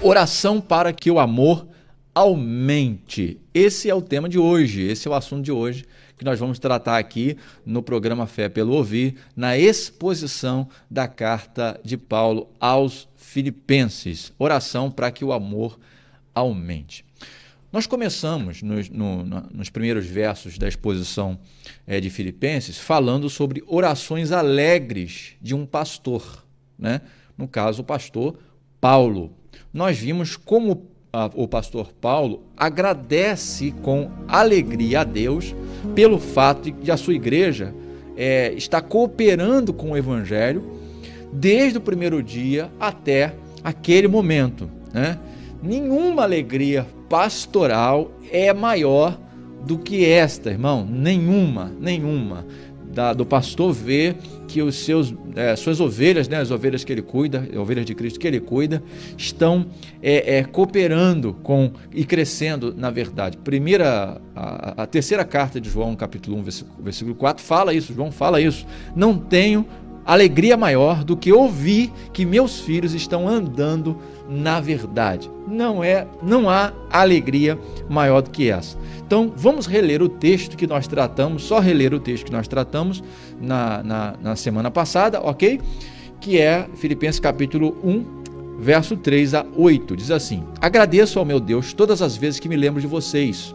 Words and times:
Oração 0.00 0.60
para 0.60 0.92
que 0.92 1.10
o 1.10 1.18
amor 1.18 1.66
aumente. 2.14 3.40
Esse 3.52 3.90
é 3.90 3.94
o 3.94 4.00
tema 4.00 4.28
de 4.28 4.38
hoje, 4.38 4.82
esse 4.82 5.08
é 5.08 5.10
o 5.10 5.14
assunto 5.14 5.44
de 5.44 5.52
hoje 5.52 5.84
que 6.16 6.24
nós 6.24 6.38
vamos 6.38 6.58
tratar 6.58 6.98
aqui 6.98 7.36
no 7.64 7.82
programa 7.82 8.26
Fé 8.26 8.48
pelo 8.48 8.72
Ouvir, 8.72 9.16
na 9.36 9.56
exposição 9.56 10.68
da 10.90 11.06
carta 11.06 11.80
de 11.84 11.96
Paulo 11.96 12.48
aos 12.58 13.08
Filipenses. 13.16 14.32
Oração 14.36 14.90
para 14.90 15.12
que 15.12 15.24
o 15.24 15.32
amor 15.32 15.78
aumente. 16.34 17.04
Nós 17.72 17.86
começamos 17.86 18.62
nos, 18.62 18.88
no, 18.88 19.24
nos 19.24 19.70
primeiros 19.70 20.06
versos 20.06 20.58
da 20.58 20.66
exposição 20.66 21.38
é, 21.86 22.00
de 22.00 22.10
Filipenses 22.10 22.78
falando 22.78 23.28
sobre 23.28 23.62
orações 23.66 24.32
alegres 24.32 25.36
de 25.40 25.54
um 25.54 25.66
pastor, 25.66 26.44
né? 26.78 27.00
no 27.36 27.46
caso, 27.46 27.82
o 27.82 27.84
pastor 27.84 28.38
Paulo. 28.80 29.37
Nós 29.72 29.98
vimos 29.98 30.36
como 30.36 30.86
a, 31.12 31.30
o 31.34 31.46
pastor 31.48 31.92
Paulo 32.00 32.42
agradece 32.56 33.72
com 33.82 34.10
alegria 34.26 35.00
a 35.00 35.04
Deus 35.04 35.54
pelo 35.94 36.18
fato 36.18 36.70
de 36.70 36.90
a 36.90 36.96
sua 36.96 37.14
igreja 37.14 37.74
é, 38.16 38.52
está 38.54 38.80
cooperando 38.80 39.72
com 39.72 39.92
o 39.92 39.96
Evangelho 39.96 40.78
desde 41.32 41.78
o 41.78 41.80
primeiro 41.80 42.22
dia 42.22 42.70
até 42.80 43.34
aquele 43.62 44.08
momento. 44.08 44.68
Né? 44.92 45.18
Nenhuma 45.62 46.22
alegria 46.22 46.86
pastoral 47.08 48.10
é 48.30 48.52
maior 48.52 49.18
do 49.64 49.78
que 49.78 50.04
esta, 50.04 50.50
irmão. 50.50 50.86
Nenhuma, 50.88 51.72
nenhuma 51.80 52.46
da, 52.98 53.12
do 53.12 53.24
pastor 53.24 53.72
ver 53.72 54.16
que 54.48 54.60
os 54.60 54.74
seus 54.74 55.14
é, 55.36 55.54
suas 55.54 55.78
ovelhas, 55.78 56.26
né, 56.26 56.38
as 56.38 56.50
ovelhas 56.50 56.82
que 56.82 56.92
ele 56.92 57.00
cuida, 57.00 57.48
ovelhas 57.56 57.86
de 57.86 57.94
Cristo 57.94 58.18
que 58.18 58.26
ele 58.26 58.40
cuida, 58.40 58.82
estão 59.16 59.66
é, 60.02 60.38
é, 60.38 60.42
cooperando 60.42 61.32
com 61.44 61.70
e 61.94 62.04
crescendo 62.04 62.74
na 62.76 62.90
verdade. 62.90 63.36
Primeira, 63.36 64.20
a, 64.34 64.82
a, 64.82 64.86
terceira 64.86 65.24
carta 65.24 65.60
de 65.60 65.70
João, 65.70 65.94
capítulo 65.94 66.38
1, 66.38 66.42
versículo, 66.42 66.82
versículo 66.82 67.14
4, 67.14 67.44
fala 67.44 67.72
isso, 67.72 67.94
João 67.94 68.10
fala 68.10 68.40
isso. 68.40 68.66
Não 68.96 69.16
tenho 69.16 69.64
alegria 70.04 70.56
maior 70.56 71.04
do 71.04 71.16
que 71.16 71.32
ouvir 71.32 71.92
que 72.12 72.26
meus 72.26 72.58
filhos 72.58 72.94
estão 72.94 73.28
andando 73.28 73.96
na 74.28 74.60
verdade. 74.60 75.30
Não 75.46 75.82
é, 75.82 76.06
não 76.22 76.50
há 76.50 76.72
alegria 76.90 77.58
maior 77.88 78.20
do 78.20 78.30
que 78.30 78.50
essa. 78.50 78.76
Então, 79.06 79.32
vamos 79.34 79.66
reler 79.66 80.02
o 80.02 80.08
texto 80.08 80.56
que 80.56 80.66
nós 80.66 80.86
tratamos, 80.86 81.44
só 81.44 81.58
reler 81.58 81.94
o 81.94 82.00
texto 82.00 82.26
que 82.26 82.32
nós 82.32 82.46
tratamos 82.46 83.02
na, 83.40 83.82
na, 83.82 84.14
na 84.20 84.36
semana 84.36 84.70
passada, 84.70 85.20
ok? 85.20 85.60
Que 86.20 86.38
é 86.38 86.68
Filipenses 86.74 87.18
capítulo 87.18 87.76
1, 87.82 88.58
verso 88.58 88.96
3 88.96 89.34
a 89.34 89.46
8. 89.56 89.96
Diz 89.96 90.10
assim: 90.10 90.44
Agradeço 90.60 91.18
ao 91.18 91.24
meu 91.24 91.40
Deus 91.40 91.72
todas 91.72 92.02
as 92.02 92.16
vezes 92.16 92.38
que 92.38 92.48
me 92.48 92.56
lembro 92.56 92.80
de 92.80 92.86
vocês 92.86 93.54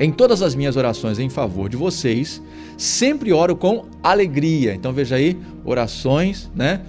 em 0.00 0.10
todas 0.10 0.40
as 0.40 0.54
minhas 0.54 0.76
orações 0.76 1.18
em 1.18 1.28
favor 1.28 1.68
de 1.68 1.76
vocês, 1.76 2.42
sempre 2.78 3.34
oro 3.34 3.54
com 3.54 3.84
alegria. 4.02 4.74
Então 4.74 4.94
veja 4.94 5.16
aí, 5.16 5.38
orações, 5.62 6.50
né, 6.56 6.80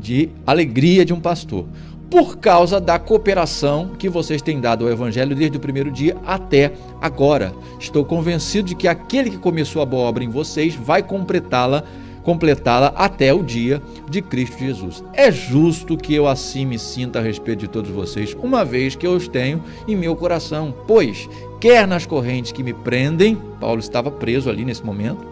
de 0.00 0.30
alegria 0.46 1.04
de 1.04 1.12
um 1.12 1.18
pastor. 1.18 1.66
Por 2.12 2.36
causa 2.36 2.78
da 2.78 2.98
cooperação 2.98 3.92
que 3.98 4.06
vocês 4.06 4.42
têm 4.42 4.60
dado 4.60 4.84
ao 4.84 4.90
Evangelho 4.90 5.34
desde 5.34 5.56
o 5.56 5.60
primeiro 5.60 5.90
dia 5.90 6.14
até 6.26 6.74
agora. 7.00 7.54
Estou 7.80 8.04
convencido 8.04 8.68
de 8.68 8.74
que 8.74 8.86
aquele 8.86 9.30
que 9.30 9.38
começou 9.38 9.80
a 9.80 9.86
boa 9.86 10.02
obra 10.10 10.22
em 10.22 10.28
vocês 10.28 10.74
vai 10.74 11.02
completá-la 11.02 11.82
completá-la 12.22 12.88
até 12.94 13.32
o 13.32 13.42
dia 13.42 13.82
de 14.10 14.20
Cristo 14.20 14.58
Jesus. 14.58 15.02
É 15.14 15.32
justo 15.32 15.96
que 15.96 16.14
eu 16.14 16.28
assim 16.28 16.66
me 16.66 16.78
sinta 16.78 17.18
a 17.18 17.22
respeito 17.22 17.60
de 17.60 17.68
todos 17.68 17.90
vocês, 17.90 18.36
uma 18.40 18.62
vez 18.62 18.94
que 18.94 19.06
eu 19.06 19.12
os 19.12 19.26
tenho 19.26 19.64
em 19.88 19.96
meu 19.96 20.14
coração, 20.14 20.72
pois 20.86 21.28
quer 21.60 21.88
nas 21.88 22.06
correntes 22.06 22.52
que 22.52 22.62
me 22.62 22.74
prendem, 22.74 23.36
Paulo 23.58 23.80
estava 23.80 24.10
preso 24.10 24.48
ali 24.50 24.64
nesse 24.64 24.84
momento, 24.84 25.26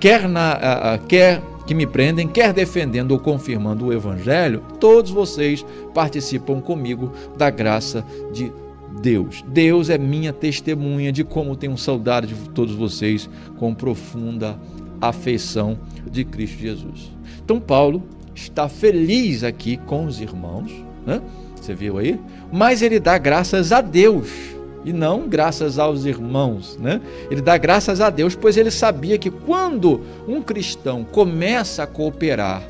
quer 0.00 0.26
na 0.26 0.98
quer 1.06 1.42
que 1.66 1.74
me 1.74 1.86
prendem, 1.86 2.28
quer 2.28 2.52
defendendo 2.52 3.12
ou 3.12 3.18
confirmando 3.18 3.86
o 3.86 3.92
evangelho, 3.92 4.62
todos 4.80 5.10
vocês 5.10 5.64
participam 5.94 6.60
comigo 6.60 7.12
da 7.36 7.50
graça 7.50 8.04
de 8.32 8.52
Deus. 9.00 9.44
Deus 9.48 9.88
é 9.88 9.96
minha 9.96 10.32
testemunha 10.32 11.12
de 11.12 11.24
como 11.24 11.56
tenho 11.56 11.76
saudade 11.78 12.28
de 12.28 12.50
todos 12.50 12.74
vocês 12.74 13.28
com 13.58 13.74
profunda 13.74 14.58
afeição 15.00 15.78
de 16.10 16.24
Cristo 16.24 16.58
Jesus. 16.58 17.10
Então, 17.44 17.58
Paulo 17.58 18.02
está 18.34 18.68
feliz 18.68 19.42
aqui 19.42 19.76
com 19.76 20.06
os 20.06 20.20
irmãos, 20.20 20.70
né? 21.06 21.20
você 21.54 21.74
viu 21.74 21.98
aí? 21.98 22.18
Mas 22.52 22.82
ele 22.82 22.98
dá 22.98 23.18
graças 23.18 23.72
a 23.72 23.80
Deus 23.80 24.51
e 24.84 24.92
não 24.92 25.28
graças 25.28 25.78
aos 25.78 26.04
irmãos, 26.04 26.78
né? 26.78 27.00
Ele 27.30 27.40
dá 27.40 27.56
graças 27.56 28.00
a 28.00 28.10
Deus, 28.10 28.34
pois 28.34 28.56
ele 28.56 28.70
sabia 28.70 29.18
que 29.18 29.30
quando 29.30 30.00
um 30.26 30.42
cristão 30.42 31.04
começa 31.04 31.82
a 31.82 31.86
cooperar, 31.86 32.62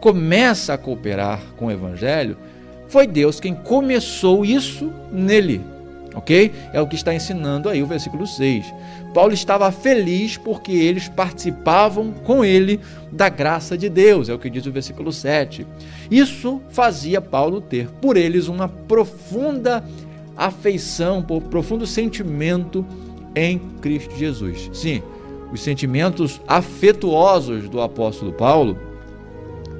começa 0.00 0.74
a 0.74 0.78
cooperar 0.78 1.40
com 1.56 1.66
o 1.66 1.70
evangelho, 1.70 2.36
foi 2.88 3.06
Deus 3.06 3.40
quem 3.40 3.54
começou 3.54 4.44
isso 4.44 4.92
nele 5.10 5.60
ok? 6.16 6.50
É 6.72 6.80
o 6.80 6.86
que 6.86 6.96
está 6.96 7.14
ensinando 7.14 7.68
aí 7.68 7.82
o 7.82 7.86
versículo 7.86 8.26
6. 8.26 8.72
Paulo 9.12 9.34
estava 9.34 9.70
feliz 9.70 10.36
porque 10.36 10.72
eles 10.72 11.08
participavam 11.08 12.10
com 12.10 12.44
ele 12.44 12.80
da 13.12 13.28
graça 13.28 13.76
de 13.76 13.88
Deus, 13.88 14.28
é 14.28 14.34
o 14.34 14.38
que 14.38 14.50
diz 14.50 14.66
o 14.66 14.72
versículo 14.72 15.12
7. 15.12 15.66
Isso 16.10 16.60
fazia 16.70 17.20
Paulo 17.20 17.60
ter 17.60 17.88
por 18.00 18.16
eles 18.16 18.48
uma 18.48 18.66
profunda 18.66 19.84
afeição, 20.36 21.24
um 21.28 21.40
profundo 21.40 21.86
sentimento 21.86 22.84
em 23.34 23.58
Cristo 23.80 24.16
Jesus. 24.16 24.70
Sim, 24.72 25.02
os 25.52 25.60
sentimentos 25.60 26.40
afetuosos 26.46 27.68
do 27.68 27.80
apóstolo 27.80 28.32
Paulo 28.32 28.78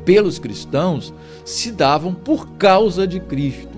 pelos 0.05 0.39
cristãos 0.39 1.13
se 1.45 1.73
davam 1.73 2.15
por 2.15 2.49
causa 2.53 3.07
de 3.07 3.19
Cristo 3.19 3.77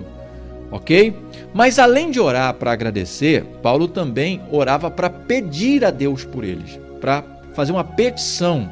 ok? 0.70 1.14
Mas 1.52 1.78
além 1.78 2.10
de 2.10 2.20
orar 2.20 2.54
para 2.54 2.72
agradecer, 2.72 3.44
Paulo 3.62 3.88
também 3.88 4.40
orava 4.50 4.90
para 4.90 5.10
pedir 5.10 5.84
a 5.84 5.90
Deus 5.90 6.24
por 6.24 6.44
eles, 6.44 6.78
para 7.00 7.24
fazer 7.54 7.72
uma 7.72 7.84
petição. 7.84 8.68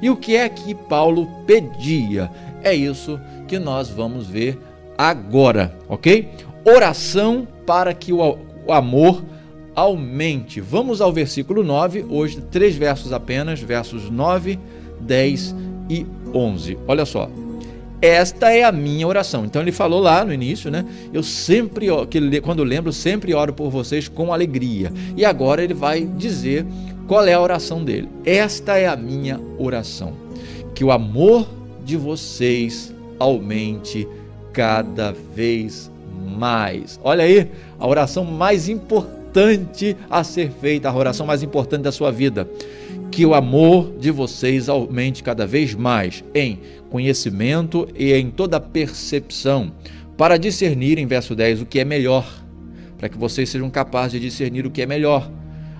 E 0.00 0.08
o 0.08 0.16
que 0.16 0.36
é 0.36 0.48
que 0.48 0.74
Paulo 0.74 1.26
pedia? 1.46 2.30
É 2.62 2.74
isso 2.74 3.20
que 3.46 3.58
nós 3.58 3.88
vamos 3.88 4.26
ver 4.26 4.58
agora, 4.96 5.76
ok? 5.88 6.28
Oração 6.64 7.46
para 7.66 7.94
que 7.94 8.12
o, 8.12 8.38
amor 8.68 9.22
aumente. 9.74 10.60
Vamos 10.60 11.00
ao 11.00 11.12
versículo 11.12 11.62
9, 11.62 12.06
hoje 12.08 12.40
três 12.50 12.76
versos 12.76 13.12
apenas, 13.12 13.60
versos 13.60 14.10
9, 14.10 14.58
10 15.00 15.54
e 15.88 16.06
11. 16.34 16.78
Olha 16.86 17.04
só. 17.04 17.30
Esta 18.00 18.52
é 18.52 18.62
a 18.62 18.70
minha 18.70 19.06
oração. 19.06 19.44
Então 19.44 19.60
ele 19.60 19.72
falou 19.72 20.00
lá 20.00 20.24
no 20.24 20.32
início, 20.32 20.70
né? 20.70 20.84
Eu 21.12 21.22
sempre, 21.22 21.88
quando 22.42 22.62
lembro, 22.62 22.92
sempre 22.92 23.34
oro 23.34 23.52
por 23.52 23.70
vocês 23.70 24.06
com 24.06 24.32
alegria. 24.32 24.92
E 25.16 25.24
agora 25.24 25.64
ele 25.64 25.74
vai 25.74 26.04
dizer 26.04 26.64
qual 27.08 27.26
é 27.26 27.34
a 27.34 27.40
oração 27.40 27.82
dele. 27.82 28.08
Esta 28.24 28.76
é 28.76 28.86
a 28.86 28.94
minha 28.94 29.40
oração. 29.58 30.12
Que 30.74 30.84
o 30.84 30.92
amor 30.92 31.48
de 31.84 31.96
vocês 31.96 32.94
aumente 33.18 34.06
cada 34.52 35.12
vez 35.34 35.90
mais. 36.18 36.98
Olha 37.02 37.24
aí, 37.24 37.50
a 37.78 37.86
oração 37.86 38.24
mais 38.24 38.68
importante 38.68 39.96
a 40.10 40.24
ser 40.24 40.50
feita, 40.50 40.88
a 40.88 40.94
oração 40.94 41.26
mais 41.26 41.42
importante 41.42 41.82
da 41.82 41.92
sua 41.92 42.10
vida 42.10 42.48
que 43.10 43.24
o 43.24 43.34
amor 43.34 43.96
de 43.98 44.10
vocês 44.10 44.68
aumente 44.68 45.22
cada 45.22 45.46
vez 45.46 45.74
mais 45.74 46.22
em 46.34 46.60
conhecimento 46.90 47.88
e 47.96 48.12
em 48.12 48.30
toda 48.30 48.60
percepção, 48.60 49.72
para 50.16 50.36
discernir, 50.36 50.98
em 50.98 51.06
verso 51.06 51.34
10, 51.34 51.62
o 51.62 51.66
que 51.66 51.80
é 51.80 51.84
melhor, 51.84 52.44
para 52.96 53.08
que 53.08 53.18
vocês 53.18 53.48
sejam 53.48 53.70
capazes 53.70 54.12
de 54.12 54.20
discernir 54.20 54.66
o 54.66 54.70
que 54.70 54.82
é 54.82 54.86
melhor, 54.86 55.30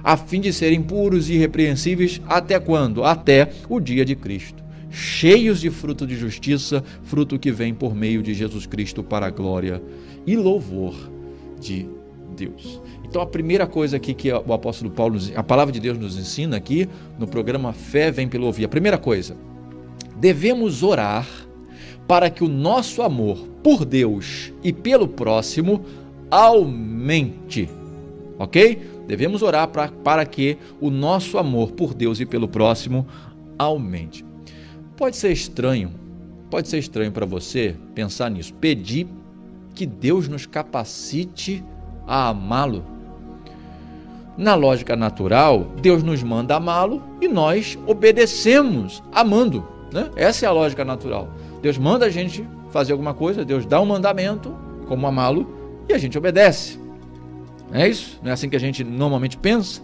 a 0.03 0.17
fim 0.17 0.41
de 0.41 0.53
serem 0.53 0.83
puros 0.83 1.29
e 1.29 1.35
irrepreensíveis 1.35 2.21
até 2.27 2.59
quando? 2.59 3.05
Até 3.05 3.51
o 3.69 3.81
dia 3.81 4.05
de 4.05 4.15
Cristo, 4.15 4.63
cheios 4.91 5.61
de 5.61 5.71
fruto 5.71 6.07
de 6.07 6.17
justiça, 6.17 6.83
fruto 7.03 7.39
que 7.39 7.51
vem 7.51 7.75
por 7.75 7.95
meio 7.95 8.23
de 8.23 8.33
Jesus 8.33 8.65
Cristo 8.65 9.03
para 9.03 9.27
a 9.27 9.31
glória 9.31 9.83
e 10.29 10.37
louvor 10.37 10.95
de 11.59 11.89
Deus. 12.37 12.81
Então 13.03 13.23
a 13.23 13.27
primeira 13.27 13.67
coisa 13.67 13.97
aqui 13.97 14.13
que 14.13 14.31
o 14.31 14.53
apóstolo 14.53 14.91
Paulo, 14.91 15.19
a 15.35 15.43
palavra 15.43 15.73
de 15.73 15.81
Deus 15.81 15.99
nos 15.99 16.19
ensina 16.19 16.59
aqui 16.59 16.87
no 17.19 17.27
programa 17.27 17.73
Fé 17.73 18.11
vem 18.11 18.29
pelo 18.29 18.45
ouvir. 18.45 18.67
A 18.67 18.69
primeira 18.69 18.99
coisa, 18.99 19.35
devemos 20.17 20.83
orar 20.83 21.27
para 22.07 22.29
que 22.29 22.45
o 22.45 22.49
nosso 22.49 23.01
amor 23.01 23.39
por 23.63 23.87
Deus 23.87 24.53
e 24.63 24.71
pelo 24.71 25.09
próximo 25.09 25.83
aumente. 26.31 27.71
OK? 28.39 28.79
Devemos 29.07 29.41
orar 29.41 29.69
pra, 29.69 29.89
para 29.89 30.27
que 30.27 30.59
o 30.79 30.91
nosso 30.91 31.39
amor 31.39 31.73
por 31.73 31.95
Deus 31.95 32.21
e 32.21 32.27
pelo 32.27 32.47
próximo 32.47 33.07
aumente. 33.59 34.23
Pode 34.95 35.17
ser 35.17 35.33
estranho, 35.33 35.91
pode 36.51 36.69
ser 36.69 36.77
estranho 36.77 37.13
para 37.13 37.25
você 37.25 37.75
pensar 37.95 38.31
nisso, 38.31 38.53
pedir 38.53 39.07
que 39.79 39.87
Deus 39.87 40.27
nos 40.27 40.45
capacite 40.45 41.65
a 42.05 42.31
amá-lo. 42.31 42.83
Na 44.37 44.57
lógica 44.57 44.97
natural, 44.97 45.69
Deus 45.81 46.03
nos 46.03 46.21
manda 46.21 46.57
amá-lo 46.57 47.01
e 47.21 47.29
nós 47.29 47.79
obedecemos 47.87 49.01
amando. 49.13 49.65
Né? 49.93 50.11
Essa 50.17 50.47
é 50.47 50.49
a 50.49 50.53
lógica 50.53 50.85
natural. 50.85 51.29
Deus 51.63 51.79
manda 51.79 52.07
a 52.07 52.11
gente 52.11 52.45
fazer 52.73 52.91
alguma 52.91 53.15
coisa, 53.15 53.45
Deus 53.45 53.65
dá 53.65 53.81
um 53.81 53.87
mandamento, 53.87 54.53
como 54.89 55.07
amá-lo, 55.07 55.47
e 55.89 55.93
a 55.93 55.99
gente 55.99 56.19
obedece. 56.19 56.77
Não 57.71 57.81
é 57.81 57.89
isso? 57.89 58.19
Não 58.21 58.31
é 58.31 58.33
assim 58.33 58.49
que 58.49 58.57
a 58.57 58.61
gente 58.61 58.83
normalmente 58.83 59.37
pensa? 59.37 59.81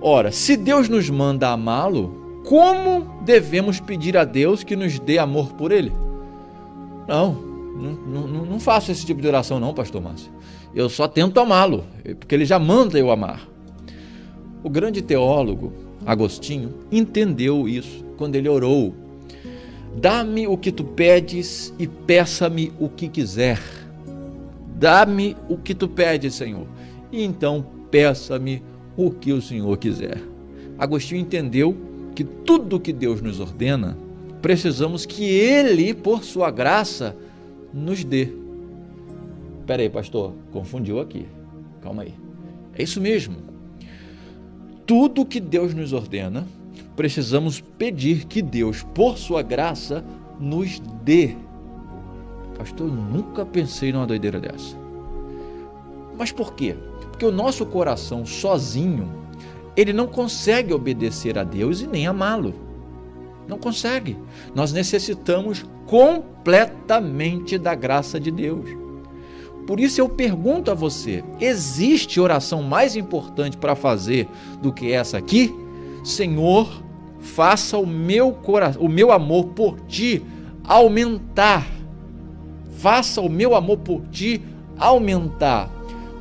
Ora, 0.00 0.32
se 0.32 0.56
Deus 0.56 0.88
nos 0.88 1.10
manda 1.10 1.50
amá-lo, 1.50 2.40
como 2.46 3.20
devemos 3.22 3.80
pedir 3.80 4.16
a 4.16 4.24
Deus 4.24 4.64
que 4.64 4.74
nos 4.74 4.98
dê 4.98 5.18
amor 5.18 5.52
por 5.52 5.72
Ele? 5.72 5.92
Não, 7.06 7.47
não, 7.78 8.26
não, 8.26 8.44
não 8.44 8.60
faço 8.60 8.90
esse 8.90 9.06
tipo 9.06 9.20
de 9.20 9.28
oração, 9.28 9.60
não, 9.60 9.72
Pastor 9.72 10.02
Márcio. 10.02 10.30
Eu 10.74 10.88
só 10.88 11.08
tento 11.08 11.40
amá-lo, 11.40 11.84
porque 12.18 12.34
Ele 12.34 12.44
já 12.44 12.58
manda 12.58 12.98
eu 12.98 13.10
amar. 13.10 13.48
O 14.62 14.68
grande 14.68 15.00
teólogo 15.00 15.72
Agostinho 16.04 16.74
entendeu 16.90 17.68
isso 17.68 18.04
quando 18.16 18.34
ele 18.34 18.48
orou 18.48 18.94
Dá-me 19.96 20.46
o 20.46 20.56
que 20.56 20.70
tu 20.70 20.84
pedes 20.84 21.74
e 21.78 21.86
peça-me 21.86 22.72
o 22.78 22.88
que 22.88 23.08
quiser. 23.08 23.60
Dá-me 24.76 25.36
o 25.48 25.56
que 25.56 25.74
tu 25.74 25.88
pedes, 25.88 26.34
Senhor, 26.34 26.66
e 27.10 27.24
então 27.24 27.66
peça-me 27.90 28.62
o 28.96 29.10
que 29.10 29.32
o 29.32 29.42
Senhor 29.42 29.76
quiser. 29.76 30.22
Agostinho 30.78 31.20
entendeu 31.20 31.76
que 32.14 32.22
tudo 32.22 32.78
que 32.78 32.92
Deus 32.92 33.20
nos 33.20 33.40
ordena, 33.40 33.98
precisamos 34.40 35.04
que 35.04 35.24
Ele, 35.24 35.92
por 35.92 36.22
sua 36.22 36.50
graça, 36.50 37.16
nos 37.72 38.04
dê. 38.04 38.32
Espera 39.60 39.82
aí, 39.82 39.90
pastor, 39.90 40.34
confundiu 40.50 41.00
aqui. 41.00 41.26
Calma 41.82 42.02
aí. 42.02 42.14
É 42.74 42.82
isso 42.82 43.00
mesmo. 43.00 43.36
Tudo 44.86 45.26
que 45.26 45.40
Deus 45.40 45.74
nos 45.74 45.92
ordena, 45.92 46.46
precisamos 46.96 47.60
pedir 47.60 48.24
que 48.24 48.40
Deus, 48.40 48.82
por 48.82 49.18
sua 49.18 49.42
graça, 49.42 50.04
nos 50.40 50.80
dê. 51.04 51.36
Pastor, 52.56 52.88
eu 52.88 52.94
nunca 52.94 53.44
pensei 53.44 53.92
numa 53.92 54.06
doideira 54.06 54.40
dessa. 54.40 54.76
Mas 56.16 56.32
por 56.32 56.54
quê? 56.54 56.74
Porque 57.10 57.24
o 57.24 57.30
nosso 57.30 57.66
coração 57.66 58.24
sozinho, 58.24 59.08
ele 59.76 59.92
não 59.92 60.06
consegue 60.06 60.72
obedecer 60.72 61.38
a 61.38 61.44
Deus 61.44 61.80
e 61.80 61.86
nem 61.86 62.06
amá-lo. 62.06 62.67
Não 63.48 63.58
consegue. 63.58 64.16
Nós 64.54 64.72
necessitamos 64.72 65.64
completamente 65.86 67.56
da 67.56 67.74
graça 67.74 68.20
de 68.20 68.30
Deus. 68.30 68.68
Por 69.66 69.80
isso 69.80 70.00
eu 70.00 70.08
pergunto 70.08 70.70
a 70.70 70.74
você: 70.74 71.24
existe 71.40 72.20
oração 72.20 72.62
mais 72.62 72.94
importante 72.94 73.56
para 73.56 73.74
fazer 73.74 74.28
do 74.62 74.72
que 74.72 74.92
essa 74.92 75.18
aqui? 75.18 75.54
Senhor, 76.04 76.82
faça 77.18 77.78
o 77.78 77.86
meu 77.86 78.32
coração, 78.32 78.82
o 78.82 78.88
meu 78.88 79.10
amor 79.10 79.46
por 79.48 79.80
ti 79.80 80.22
aumentar. 80.64 81.66
Faça 82.76 83.20
o 83.20 83.28
meu 83.28 83.54
amor 83.54 83.78
por 83.78 84.02
ti 84.08 84.42
aumentar. 84.78 85.70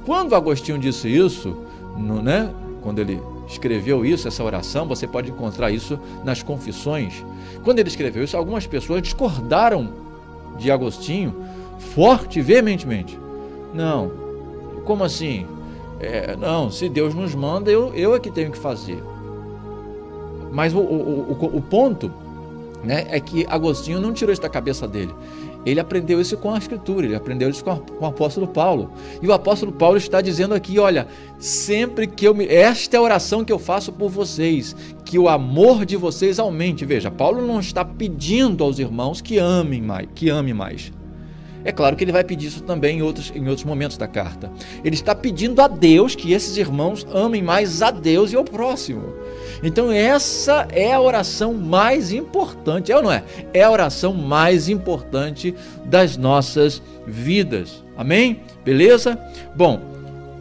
Quando 0.06 0.36
Agostinho 0.36 0.80
disse 0.80 1.08
isso, 1.08 1.56
no, 1.98 2.22
né, 2.22 2.50
quando 2.82 3.00
ele 3.00 3.20
escreveu 3.48 4.06
isso, 4.06 4.28
essa 4.28 4.44
oração, 4.44 4.88
você 4.88 5.08
pode 5.08 5.32
encontrar 5.32 5.72
isso 5.72 6.00
nas 6.24 6.44
confissões. 6.44 7.24
Quando 7.64 7.80
ele 7.80 7.90
escreveu 7.90 8.24
isso, 8.24 8.36
algumas 8.36 8.68
pessoas 8.68 9.02
discordaram 9.02 9.90
de 10.58 10.70
Agostinho 10.70 11.34
forte 11.80 12.42
veementemente. 12.42 13.18
Não, 13.74 14.12
como 14.86 15.04
assim? 15.04 15.46
É, 16.00 16.36
não, 16.36 16.70
se 16.70 16.88
Deus 16.90 17.14
nos 17.14 17.34
manda, 17.34 17.72
eu, 17.72 17.94
eu 17.94 18.16
é 18.16 18.20
que 18.20 18.30
tenho 18.30 18.52
que 18.52 18.58
fazer. 18.58 19.02
Mas 20.52 20.74
o, 20.74 20.80
o, 20.80 21.32
o, 21.32 21.58
o 21.58 21.62
ponto 21.62 22.12
né, 22.84 23.06
é 23.10 23.20
que 23.20 23.46
Agostinho 23.48 24.00
não 24.00 24.14
tirou 24.14 24.32
isso 24.32 24.42
da 24.42 24.50
cabeça 24.50 24.88
dele. 24.88 25.14
Ele 25.68 25.82
aprendeu 25.82 26.22
isso 26.22 26.38
com 26.38 26.54
a 26.54 26.58
Escritura, 26.58 27.06
ele 27.06 27.16
aprendeu 27.16 27.50
isso 27.50 27.62
com, 27.62 27.72
a, 27.72 27.78
com, 27.78 28.06
o 28.06 28.08
apóstolo 28.08 28.48
Paulo. 28.48 28.90
E 29.22 29.28
o 29.28 29.34
apóstolo 29.34 29.72
Paulo 29.72 29.98
está 29.98 30.22
dizendo 30.22 30.54
aqui: 30.54 30.80
olha, 30.80 31.08
sempre 31.38 32.08
que 32.08 32.26
eu 32.26 32.34
me. 32.34 32.48
Esta 32.48 32.96
é 32.96 33.00
a 33.00 33.02
oração 33.02 33.44
que 33.44 33.52
eu 33.52 33.60
faço 33.60 33.92
por 33.92 34.10
vocês, 34.10 34.74
que 35.04 35.20
o 35.20 35.28
amor 35.28 35.86
de 35.86 35.98
vocês 35.98 36.40
aumente. 36.40 36.86
Veja, 36.86 37.12
Paulo 37.12 37.46
não 37.46 37.60
está 37.60 37.84
pedindo 37.84 38.64
aos 38.64 38.80
irmãos 38.80 39.20
que 39.20 39.38
amem 39.38 39.82
mais, 39.82 40.08
que 40.16 40.30
amem 40.30 40.54
mais. 40.54 40.94
É 41.64 41.72
claro 41.72 41.96
que 41.96 42.04
ele 42.04 42.12
vai 42.12 42.24
pedir 42.24 42.48
isso 42.48 42.64
também 42.64 43.00
em 43.00 43.02
outros, 43.02 43.32
em 43.36 43.48
outros 43.48 43.66
momentos 43.66 43.98
da 43.98 44.08
carta. 44.08 44.52
Ele 44.84 44.96
está 44.96 45.14
pedindo 45.14 45.62
a 45.62 45.68
Deus 45.68 46.16
que 46.16 46.32
esses 46.32 46.58
irmãos 46.58 47.06
amem 47.14 47.42
mais 47.42 47.82
a 47.82 47.92
Deus 47.92 48.32
e 48.32 48.36
ao 48.36 48.44
próximo. 48.44 49.14
Então, 49.62 49.92
essa 49.92 50.68
é 50.72 50.94
a 50.94 51.02
oração 51.02 51.54
mais 51.54 52.12
importante, 52.12 52.92
é 52.92 52.96
ou 52.96 53.04
não 53.04 53.12
é? 53.12 53.24
É 53.54 53.64
a 53.64 53.72
oração 53.72 54.14
mais 54.14 54.70
importante 54.70 55.54
das 55.84 56.16
nossas 56.16 56.82
vidas. 57.06 57.84
Amém? 57.98 58.42
Beleza? 58.64 59.20
Bom, 59.56 59.82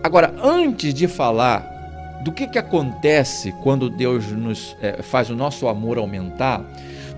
agora, 0.03 0.35
antes 0.43 0.93
de 0.93 1.09
falar 1.09 1.75
do 2.23 2.33
que, 2.33 2.47
que 2.47 2.59
acontece 2.59 3.55
quando 3.63 3.89
Deus 3.89 4.27
nos 4.33 4.77
é, 4.81 5.03
faz 5.03 5.31
o 5.31 5.37
nosso 5.37 5.69
amor 5.69 5.97
aumentar, 5.97 6.65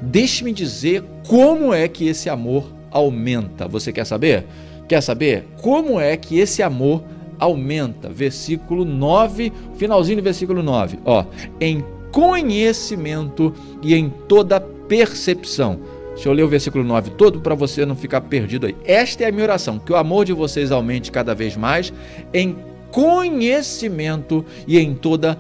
deixe-me 0.00 0.52
dizer 0.52 1.02
como 1.26 1.72
é 1.74 1.88
que 1.88 2.06
esse 2.06 2.28
amor 2.28 2.77
aumenta. 2.90 3.67
Você 3.69 3.93
quer 3.93 4.05
saber? 4.05 4.46
Quer 4.88 5.00
saber 5.02 5.46
como 5.61 6.00
é 6.00 6.17
que 6.17 6.38
esse 6.38 6.62
amor 6.62 7.02
aumenta? 7.38 8.08
Versículo 8.08 8.85
9, 8.85 9.52
finalzinho 9.76 10.19
do 10.19 10.23
versículo 10.23 10.62
9. 10.62 10.99
Ó, 11.05 11.25
em 11.61 11.85
conhecimento 12.11 13.55
e 13.82 13.94
em 13.94 14.08
toda 14.08 14.61
percepção. 14.61 15.79
Deixa 16.14 16.29
eu 16.29 16.32
ler 16.32 16.43
o 16.43 16.49
versículo 16.49 16.82
9 16.82 17.11
todo 17.11 17.40
para 17.40 17.55
você 17.55 17.87
não 17.87 17.94
ficar 17.94 18.23
perdido 18.23 18.67
aí. 18.67 18.75
Esta 18.85 19.25
é 19.25 19.29
a 19.29 19.32
minha 19.32 19.44
oração, 19.44 19.79
que 19.79 19.93
o 19.93 19.96
amor 19.96 20.25
de 20.25 20.32
vocês 20.32 20.73
aumente 20.73 21.12
cada 21.12 21.35
vez 21.35 21.56
mais 21.56 21.93
em 22.35 22.56
conhecimento 22.90 24.44
e 24.67 24.79
em 24.79 24.94
toda 24.94 25.38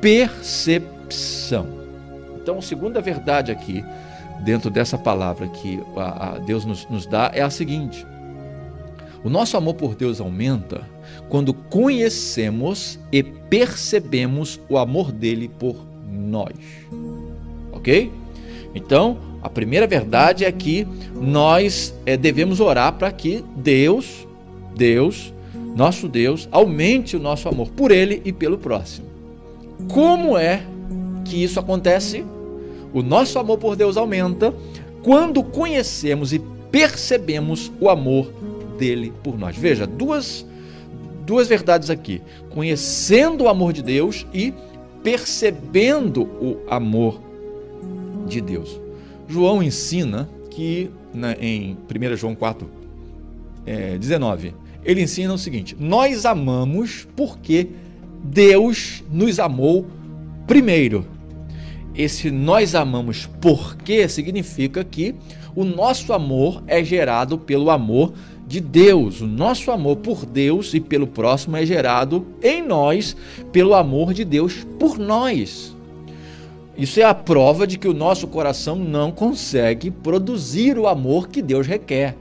percepção. 0.00 1.66
Então, 2.40 2.60
segunda 2.60 3.00
verdade 3.00 3.50
aqui 3.50 3.84
dentro 4.44 4.70
dessa 4.70 4.98
palavra 4.98 5.46
que 5.48 5.80
a, 5.96 6.34
a 6.34 6.38
Deus 6.38 6.64
nos, 6.64 6.88
nos 6.88 7.06
dá 7.06 7.30
é 7.34 7.42
a 7.42 7.50
seguinte: 7.50 8.06
o 9.22 9.28
nosso 9.28 9.56
amor 9.56 9.74
por 9.74 9.94
Deus 9.94 10.20
aumenta 10.20 10.82
quando 11.28 11.52
conhecemos 11.52 12.98
e 13.12 13.22
percebemos 13.22 14.60
o 14.68 14.78
amor 14.78 15.12
dele 15.12 15.48
por 15.48 15.76
nós. 16.10 16.54
Ok? 17.72 18.10
Então, 18.74 19.18
a 19.42 19.48
primeira 19.48 19.86
verdade 19.86 20.44
é 20.44 20.52
que 20.52 20.86
nós 21.14 21.94
é, 22.06 22.16
devemos 22.16 22.60
orar 22.60 22.94
para 22.94 23.10
que 23.10 23.44
Deus, 23.56 24.26
Deus, 24.74 25.32
nosso 25.76 26.08
Deus, 26.08 26.48
aumente 26.50 27.16
o 27.16 27.20
nosso 27.20 27.48
amor 27.48 27.70
por 27.70 27.90
Ele 27.90 28.22
e 28.24 28.32
pelo 28.32 28.58
próximo. 28.58 29.06
Como 29.88 30.36
é 30.36 30.62
que 31.24 31.42
isso 31.42 31.58
acontece? 31.58 32.24
O 32.92 33.02
nosso 33.02 33.38
amor 33.38 33.58
por 33.58 33.76
Deus 33.76 33.96
aumenta 33.96 34.54
quando 35.02 35.42
conhecemos 35.42 36.32
e 36.32 36.38
percebemos 36.70 37.70
o 37.80 37.88
amor 37.88 38.32
dele 38.78 39.12
por 39.22 39.38
nós. 39.38 39.56
Veja, 39.56 39.86
duas, 39.86 40.46
duas 41.26 41.48
verdades 41.48 41.90
aqui: 41.90 42.20
conhecendo 42.50 43.44
o 43.44 43.48
amor 43.48 43.72
de 43.72 43.82
Deus 43.82 44.26
e 44.32 44.52
percebendo 45.02 46.22
o 46.22 46.58
amor 46.68 47.20
de 48.26 48.40
Deus. 48.40 48.80
João 49.28 49.62
ensina 49.62 50.28
que 50.50 50.90
na, 51.14 51.32
em 51.34 51.76
1 51.88 52.16
João 52.16 52.34
4, 52.34 52.68
é, 53.66 53.96
19, 53.98 54.54
ele 54.84 55.02
ensina 55.02 55.32
o 55.32 55.38
seguinte: 55.38 55.76
Nós 55.78 56.26
amamos 56.26 57.06
porque 57.16 57.68
Deus 58.22 59.02
nos 59.10 59.38
amou 59.38 59.86
primeiro 60.46 61.06
esse 61.94 62.30
nós 62.30 62.74
amamos 62.74 63.28
porque 63.40 64.08
significa 64.08 64.84
que 64.84 65.14
o 65.54 65.64
nosso 65.64 66.12
amor 66.12 66.62
é 66.66 66.82
gerado 66.84 67.36
pelo 67.36 67.70
amor 67.70 68.12
de 68.46 68.60
Deus. 68.60 69.20
O 69.20 69.26
nosso 69.26 69.70
amor 69.70 69.96
por 69.96 70.24
Deus 70.24 70.74
e 70.74 70.80
pelo 70.80 71.06
próximo 71.06 71.56
é 71.56 71.66
gerado 71.66 72.26
em 72.42 72.62
nós 72.62 73.16
pelo 73.52 73.74
amor 73.74 74.12
de 74.14 74.24
Deus 74.24 74.66
por 74.78 74.98
nós. 74.98 75.76
Isso 76.76 76.98
é 76.98 77.04
a 77.04 77.14
prova 77.14 77.66
de 77.66 77.76
que 77.76 77.86
o 77.86 77.94
nosso 77.94 78.26
coração 78.26 78.76
não 78.76 79.12
consegue 79.12 79.90
produzir 79.90 80.78
o 80.78 80.86
amor 80.86 81.28
que 81.28 81.42
Deus 81.42 81.66
requer. 81.66 82.16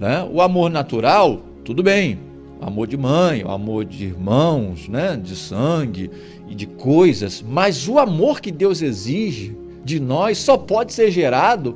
Né? 0.00 0.28
O 0.32 0.40
amor 0.40 0.68
natural, 0.68 1.40
tudo 1.64 1.82
bem. 1.82 2.18
Amor 2.60 2.86
de 2.86 2.96
mãe, 2.96 3.44
o 3.44 3.50
amor 3.50 3.84
de 3.84 4.04
irmãos, 4.04 4.88
né? 4.88 5.16
de 5.16 5.36
sangue, 5.36 6.10
e 6.48 6.54
de 6.54 6.66
coisas, 6.66 7.44
mas 7.46 7.88
o 7.88 7.98
amor 7.98 8.40
que 8.40 8.50
Deus 8.50 8.82
exige 8.82 9.56
de 9.84 10.00
nós 10.00 10.38
só 10.38 10.56
pode 10.56 10.92
ser 10.92 11.10
gerado 11.10 11.74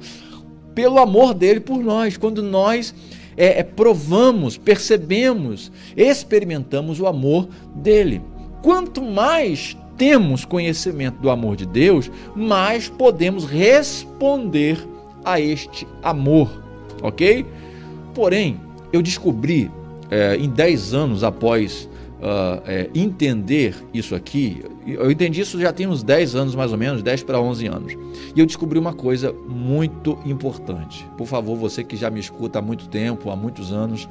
pelo 0.74 0.98
amor 0.98 1.34
dele 1.34 1.60
por 1.60 1.78
nós, 1.78 2.16
quando 2.16 2.42
nós 2.42 2.94
é, 3.36 3.60
é, 3.60 3.62
provamos, 3.62 4.56
percebemos, 4.56 5.72
experimentamos 5.96 7.00
o 7.00 7.06
amor 7.06 7.48
dele. 7.74 8.22
Quanto 8.62 9.02
mais 9.02 9.76
temos 9.96 10.44
conhecimento 10.44 11.20
do 11.20 11.30
amor 11.30 11.56
de 11.56 11.66
Deus, 11.66 12.10
mais 12.34 12.88
podemos 12.88 13.44
responder 13.44 14.78
a 15.24 15.40
este 15.40 15.86
amor, 16.02 16.62
ok? 17.02 17.44
Porém, 18.14 18.60
eu 18.92 19.02
descobri 19.02 19.70
é, 20.10 20.36
em 20.36 20.48
10 20.48 20.94
anos 20.94 21.24
após 21.24 21.88
uh, 22.18 22.62
é, 22.66 22.90
entender 22.94 23.74
isso 23.92 24.14
aqui, 24.14 24.62
eu 24.86 25.10
entendi 25.10 25.40
isso 25.40 25.60
já 25.60 25.72
tem 25.72 25.86
uns 25.86 26.02
10 26.02 26.34
anos 26.34 26.54
mais 26.54 26.72
ou 26.72 26.78
menos, 26.78 27.02
10 27.02 27.22
para 27.22 27.40
11 27.40 27.66
anos. 27.66 27.92
E 28.34 28.40
eu 28.40 28.46
descobri 28.46 28.78
uma 28.78 28.92
coisa 28.92 29.32
muito 29.32 30.18
importante. 30.24 31.06
Por 31.16 31.26
favor, 31.26 31.56
você 31.56 31.84
que 31.84 31.96
já 31.96 32.10
me 32.10 32.20
escuta 32.20 32.58
há 32.58 32.62
muito 32.62 32.88
tempo, 32.88 33.30
há 33.30 33.36
muitos 33.36 33.72
anos, 33.72 34.08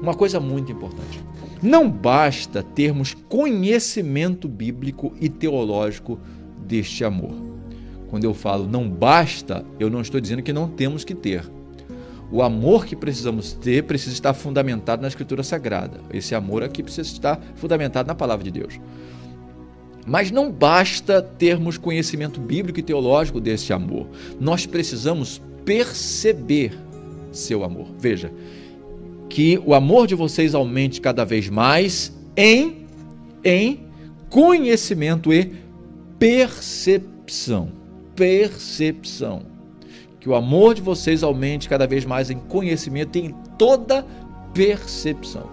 uma 0.00 0.14
coisa 0.14 0.40
muito 0.40 0.72
importante. 0.72 1.22
Não 1.62 1.90
basta 1.90 2.62
termos 2.62 3.14
conhecimento 3.28 4.48
bíblico 4.48 5.14
e 5.20 5.28
teológico 5.28 6.18
deste 6.66 7.04
amor. 7.04 7.34
Quando 8.08 8.24
eu 8.24 8.34
falo 8.34 8.66
não 8.66 8.88
basta, 8.88 9.64
eu 9.78 9.90
não 9.90 10.00
estou 10.00 10.20
dizendo 10.20 10.42
que 10.42 10.52
não 10.52 10.68
temos 10.68 11.04
que 11.04 11.14
ter. 11.14 11.44
O 12.30 12.42
amor 12.42 12.86
que 12.86 12.96
precisamos 12.96 13.52
ter 13.52 13.84
precisa 13.84 14.12
estar 14.12 14.34
fundamentado 14.34 15.02
na 15.02 15.08
Escritura 15.08 15.42
Sagrada. 15.42 16.00
Esse 16.12 16.34
amor 16.34 16.62
aqui 16.62 16.82
precisa 16.82 17.08
estar 17.08 17.40
fundamentado 17.54 18.06
na 18.06 18.14
palavra 18.14 18.44
de 18.44 18.50
Deus. 18.50 18.80
Mas 20.06 20.30
não 20.30 20.50
basta 20.50 21.22
termos 21.22 21.78
conhecimento 21.78 22.40
bíblico 22.40 22.80
e 22.80 22.82
teológico 22.82 23.40
desse 23.40 23.72
amor. 23.72 24.06
Nós 24.40 24.66
precisamos 24.66 25.40
perceber 25.64 26.78
seu 27.32 27.64
amor. 27.64 27.88
Veja, 27.98 28.32
que 29.28 29.60
o 29.64 29.74
amor 29.74 30.06
de 30.06 30.14
vocês 30.14 30.54
aumente 30.54 31.00
cada 31.00 31.24
vez 31.24 31.48
mais 31.48 32.12
em 32.36 32.84
em 33.42 33.80
conhecimento 34.30 35.32
e 35.32 35.52
percepção. 36.18 37.70
Percepção 38.16 39.53
que 40.24 40.30
o 40.30 40.34
amor 40.34 40.72
de 40.72 40.80
vocês 40.80 41.22
aumente 41.22 41.68
cada 41.68 41.86
vez 41.86 42.06
mais 42.06 42.30
em 42.30 42.38
conhecimento 42.38 43.18
e 43.18 43.26
em 43.26 43.34
toda 43.58 44.06
percepção. 44.54 45.50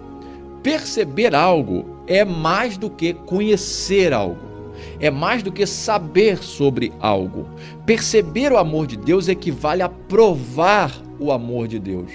Perceber 0.62 1.34
algo 1.34 2.00
é 2.06 2.24
mais 2.24 2.78
do 2.78 2.88
que 2.88 3.12
conhecer 3.12 4.14
algo, 4.14 4.40
é 4.98 5.10
mais 5.10 5.42
do 5.42 5.52
que 5.52 5.66
saber 5.66 6.38
sobre 6.38 6.90
algo. 7.00 7.46
Perceber 7.84 8.50
o 8.50 8.56
amor 8.56 8.86
de 8.86 8.96
Deus 8.96 9.28
equivale 9.28 9.82
a 9.82 9.90
provar 9.90 10.90
o 11.20 11.30
amor 11.30 11.68
de 11.68 11.78
Deus. 11.78 12.10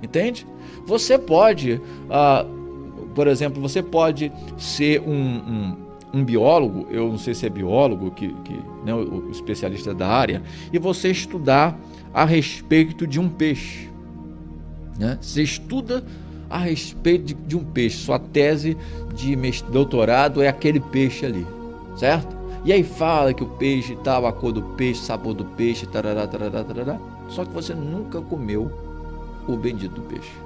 Entende? 0.00 0.46
Você 0.86 1.18
pode, 1.18 1.80
uh, 1.82 3.08
por 3.12 3.26
exemplo, 3.26 3.60
você 3.60 3.82
pode 3.82 4.30
ser 4.56 5.00
um, 5.00 5.10
um 5.16 5.85
um 6.16 6.24
biólogo, 6.24 6.86
eu 6.90 7.08
não 7.08 7.18
sei 7.18 7.34
se 7.34 7.46
é 7.46 7.50
biólogo, 7.50 8.10
que, 8.10 8.28
que 8.44 8.54
né, 8.84 8.94
o, 8.94 9.30
especialista 9.30 9.94
da 9.94 10.08
área, 10.08 10.42
e 10.72 10.78
você 10.78 11.10
estudar 11.10 11.78
a 12.12 12.24
respeito 12.24 13.06
de 13.06 13.20
um 13.20 13.28
peixe. 13.28 13.90
Né? 14.98 15.18
Você 15.20 15.42
estuda 15.42 16.02
a 16.48 16.58
respeito 16.58 17.26
de, 17.26 17.34
de 17.34 17.56
um 17.56 17.64
peixe. 17.64 17.98
Sua 17.98 18.18
tese 18.18 18.76
de 19.14 19.36
doutorado 19.70 20.42
é 20.42 20.48
aquele 20.48 20.80
peixe 20.80 21.26
ali, 21.26 21.46
certo? 21.96 22.34
E 22.64 22.72
aí 22.72 22.82
fala 22.82 23.34
que 23.34 23.44
o 23.44 23.48
peixe 23.48 23.96
tal, 24.02 24.26
a 24.26 24.32
cor 24.32 24.52
do 24.52 24.62
peixe, 24.62 25.02
sabor 25.02 25.34
do 25.34 25.44
peixe, 25.44 25.86
tarará, 25.86 26.26
tarará, 26.26 26.64
tarará. 26.64 26.98
Só 27.28 27.44
que 27.44 27.52
você 27.52 27.74
nunca 27.74 28.20
comeu 28.20 28.70
o 29.46 29.56
bendito 29.56 30.00
peixe 30.02 30.45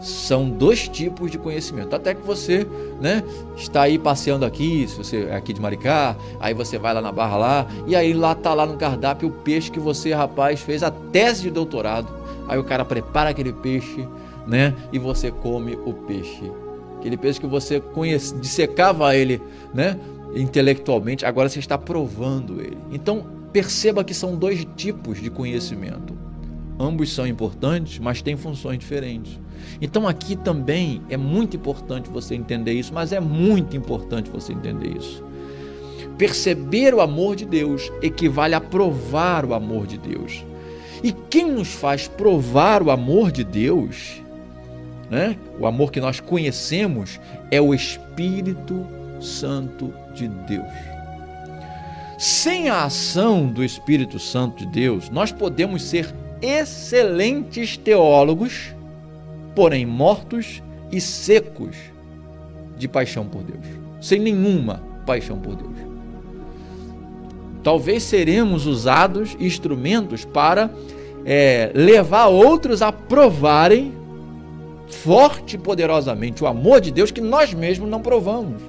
são 0.00 0.48
dois 0.48 0.88
tipos 0.88 1.30
de 1.30 1.38
conhecimento. 1.38 1.94
Até 1.94 2.14
que 2.14 2.26
você, 2.26 2.66
né, 3.00 3.22
está 3.56 3.82
aí 3.82 3.98
passeando 3.98 4.44
aqui, 4.44 4.86
se 4.88 4.96
você 4.96 5.24
é 5.24 5.36
aqui 5.36 5.52
de 5.52 5.60
Maricá, 5.60 6.16
aí 6.40 6.54
você 6.54 6.78
vai 6.78 6.94
lá 6.94 7.02
na 7.02 7.12
barra 7.12 7.36
lá, 7.36 7.66
e 7.86 7.94
aí 7.94 8.12
lá 8.12 8.34
tá 8.34 8.54
lá 8.54 8.64
no 8.64 8.76
cardápio 8.76 9.28
o 9.28 9.32
peixe 9.32 9.70
que 9.70 9.78
você, 9.78 10.12
rapaz, 10.12 10.60
fez 10.60 10.82
a 10.82 10.90
tese 10.90 11.42
de 11.42 11.50
doutorado. 11.50 12.08
Aí 12.48 12.58
o 12.58 12.64
cara 12.64 12.84
prepara 12.84 13.30
aquele 13.30 13.52
peixe, 13.52 14.08
né, 14.46 14.74
e 14.92 14.98
você 14.98 15.30
come 15.30 15.78
o 15.84 15.92
peixe. 15.92 16.50
Aquele 16.98 17.16
peixe 17.16 17.40
que 17.40 17.46
você 17.46 17.80
conhece, 17.80 18.34
dissecava 18.34 19.14
ele, 19.14 19.40
né, 19.72 19.98
intelectualmente, 20.34 21.26
agora 21.26 21.48
você 21.48 21.58
está 21.58 21.76
provando 21.76 22.60
ele. 22.60 22.78
Então, 22.90 23.24
perceba 23.52 24.04
que 24.04 24.14
são 24.14 24.36
dois 24.36 24.66
tipos 24.76 25.20
de 25.20 25.28
conhecimento. 25.28 26.29
Ambos 26.80 27.12
são 27.12 27.26
importantes, 27.26 27.98
mas 27.98 28.22
têm 28.22 28.38
funções 28.38 28.78
diferentes. 28.78 29.38
Então 29.82 30.08
aqui 30.08 30.34
também 30.34 31.02
é 31.10 31.16
muito 31.16 31.54
importante 31.54 32.08
você 32.08 32.34
entender 32.34 32.72
isso, 32.72 32.94
mas 32.94 33.12
é 33.12 33.20
muito 33.20 33.76
importante 33.76 34.30
você 34.30 34.54
entender 34.54 34.96
isso. 34.96 35.22
Perceber 36.16 36.94
o 36.94 37.02
amor 37.02 37.36
de 37.36 37.44
Deus 37.44 37.92
equivale 38.00 38.54
a 38.54 38.60
provar 38.62 39.44
o 39.44 39.52
amor 39.52 39.86
de 39.86 39.98
Deus. 39.98 40.42
E 41.04 41.12
quem 41.12 41.52
nos 41.52 41.68
faz 41.68 42.08
provar 42.08 42.82
o 42.82 42.90
amor 42.90 43.30
de 43.30 43.44
Deus, 43.44 44.22
né? 45.10 45.36
o 45.58 45.66
amor 45.66 45.92
que 45.92 46.00
nós 46.00 46.18
conhecemos, 46.18 47.20
é 47.50 47.60
o 47.60 47.74
Espírito 47.74 48.86
Santo 49.20 49.92
de 50.14 50.28
Deus. 50.28 50.72
Sem 52.18 52.70
a 52.70 52.84
ação 52.84 53.48
do 53.48 53.62
Espírito 53.62 54.18
Santo 54.18 54.64
de 54.64 54.66
Deus, 54.66 55.10
nós 55.10 55.30
podemos 55.30 55.82
ser 55.82 56.14
excelentes 56.42 57.76
teólogos 57.76 58.74
porém 59.54 59.84
mortos 59.84 60.62
e 60.90 61.00
secos 61.00 61.76
de 62.76 62.88
paixão 62.88 63.26
por 63.26 63.42
Deus, 63.42 63.66
sem 64.00 64.18
nenhuma 64.18 64.82
paixão 65.04 65.38
por 65.38 65.54
Deus. 65.54 65.70
Talvez 67.62 68.02
seremos 68.02 68.66
usados 68.66 69.36
instrumentos 69.38 70.24
para 70.24 70.70
é, 71.26 71.70
levar 71.74 72.28
outros 72.28 72.80
a 72.80 72.90
provarem 72.90 73.92
forte 74.88 75.56
e 75.56 75.58
poderosamente 75.58 76.42
o 76.42 76.46
amor 76.46 76.80
de 76.80 76.90
Deus 76.90 77.10
que 77.10 77.20
nós 77.20 77.52
mesmos 77.52 77.88
não 77.88 78.00
provamos. 78.00 78.62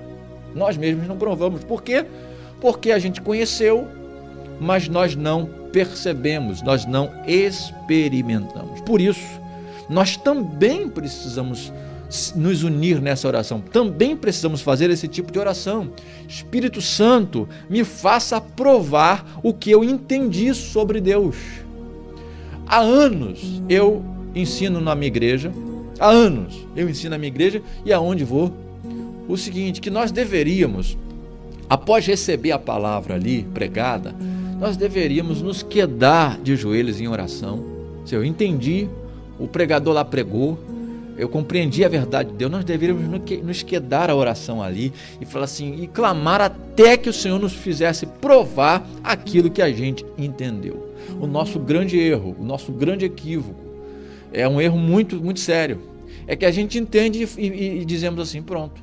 Nós 0.53 0.75
mesmos 0.75 1.07
não 1.07 1.17
provamos. 1.17 1.63
Por 1.63 1.81
quê? 1.81 2.05
Porque 2.59 2.91
a 2.91 2.99
gente 2.99 3.21
conheceu, 3.21 3.87
mas 4.61 4.87
nós 4.87 5.15
não 5.15 5.49
percebemos, 5.73 6.61
nós 6.61 6.85
não 6.85 7.09
experimentamos. 7.25 8.79
Por 8.81 9.01
isso, 9.01 9.41
nós 9.89 10.15
também 10.15 10.87
precisamos 10.87 11.73
nos 12.35 12.61
unir 12.61 13.01
nessa 13.01 13.27
oração. 13.27 13.59
Também 13.59 14.15
precisamos 14.15 14.61
fazer 14.61 14.91
esse 14.91 15.07
tipo 15.07 15.31
de 15.31 15.39
oração. 15.39 15.91
Espírito 16.27 16.79
Santo, 16.79 17.49
me 17.67 17.83
faça 17.83 18.39
provar 18.39 19.39
o 19.41 19.51
que 19.51 19.71
eu 19.71 19.83
entendi 19.83 20.53
sobre 20.53 21.01
Deus. 21.01 21.37
Há 22.67 22.81
anos 22.81 23.63
eu 23.67 24.05
ensino 24.35 24.79
na 24.79 24.93
minha 24.93 25.07
igreja, 25.07 25.51
há 25.99 26.07
anos 26.07 26.67
eu 26.75 26.87
ensino 26.87 27.09
na 27.09 27.17
minha 27.17 27.29
igreja 27.29 27.63
e 27.83 27.91
aonde 27.91 28.23
vou, 28.23 28.53
o 29.27 29.35
seguinte, 29.35 29.81
que 29.81 29.89
nós 29.89 30.11
deveríamos, 30.11 30.95
após 31.67 32.05
receber 32.05 32.51
a 32.51 32.59
palavra 32.59 33.15
ali 33.15 33.41
pregada, 33.53 34.13
nós 34.61 34.77
deveríamos 34.77 35.41
nos 35.41 35.63
quedar 35.63 36.39
de 36.39 36.55
joelhos 36.55 37.01
em 37.01 37.07
oração. 37.07 37.65
Se 38.05 38.13
eu 38.13 38.23
entendi 38.23 38.87
o 39.39 39.47
pregador 39.47 39.91
lá 39.91 40.05
pregou, 40.05 40.59
eu 41.17 41.27
compreendi 41.27 41.83
a 41.83 41.89
verdade 41.89 42.29
de 42.29 42.35
Deus, 42.35 42.51
nós 42.51 42.63
deveríamos 42.63 43.03
nos 43.43 43.63
quedar 43.63 44.11
a 44.11 44.15
oração 44.15 44.61
ali 44.61 44.93
e 45.19 45.25
falar 45.25 45.45
assim, 45.45 45.81
e 45.81 45.87
clamar 45.87 46.41
até 46.41 46.95
que 46.95 47.09
o 47.09 47.13
Senhor 47.13 47.39
nos 47.39 47.53
fizesse 47.53 48.05
provar 48.05 48.87
aquilo 49.03 49.49
que 49.49 49.63
a 49.63 49.71
gente 49.71 50.05
entendeu. 50.15 50.93
O 51.19 51.25
nosso 51.25 51.57
grande 51.59 51.97
erro, 51.97 52.35
o 52.39 52.43
nosso 52.43 52.71
grande 52.71 53.03
equívoco, 53.03 53.59
é 54.31 54.47
um 54.47 54.61
erro 54.61 54.77
muito, 54.77 55.15
muito 55.15 55.39
sério. 55.39 55.81
É 56.27 56.35
que 56.35 56.45
a 56.45 56.51
gente 56.51 56.77
entende 56.77 57.27
e, 57.35 57.41
e, 57.41 57.81
e 57.81 57.85
dizemos 57.85 58.19
assim: 58.19 58.43
pronto, 58.43 58.79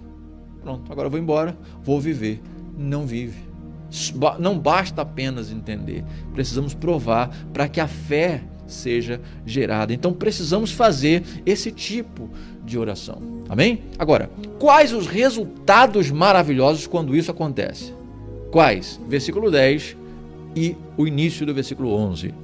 pronto, 0.61 0.91
agora 0.91 1.07
eu 1.07 1.11
vou 1.11 1.21
embora, 1.21 1.57
vou 1.85 2.01
viver. 2.01 2.41
Não 2.77 3.07
vive. 3.07 3.48
Não 4.39 4.59
basta 4.59 5.03
apenas 5.03 5.51
entender, 5.51 6.05
precisamos 6.35 6.75
provar 6.75 7.31
para 7.53 7.69
que 7.69 7.81
a 7.81 7.89
fé 7.89 8.43
seja 8.67 9.21
gerada. 9.47 9.93
Então 9.93 10.13
precisamos 10.13 10.71
fazer 10.71 11.23
esse 11.47 11.73
tipo 11.73 12.29
de 12.65 12.79
oração. 12.79 13.23
Amém? 13.49 13.83
Agora, 13.99 14.31
quais 14.59 14.93
os 14.93 15.07
resultados 15.07 16.11
maravilhosos 16.11 16.87
quando 16.87 17.17
isso 17.17 17.31
acontece? 17.31 17.95
Quais? 18.51 19.01
Versículo 19.09 19.51
10 19.51 19.97
e 20.55 20.77
o 20.97 21.07
início 21.07 21.47
do 21.47 21.55
versículo 21.55 21.93
11. 21.95 22.35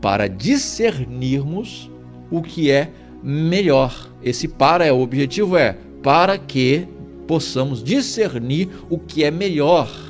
Para 0.00 0.28
discernirmos 0.28 1.90
o 2.30 2.42
que 2.42 2.70
é 2.70 2.90
melhor. 3.22 4.10
Esse 4.22 4.48
para 4.48 4.84
é 4.84 4.92
o 4.92 5.00
objetivo 5.00 5.56
é 5.56 5.76
para 6.02 6.38
que 6.38 6.86
possamos 7.26 7.82
discernir 7.82 8.68
o 8.88 8.98
que 8.98 9.22
é 9.24 9.30
melhor, 9.30 10.07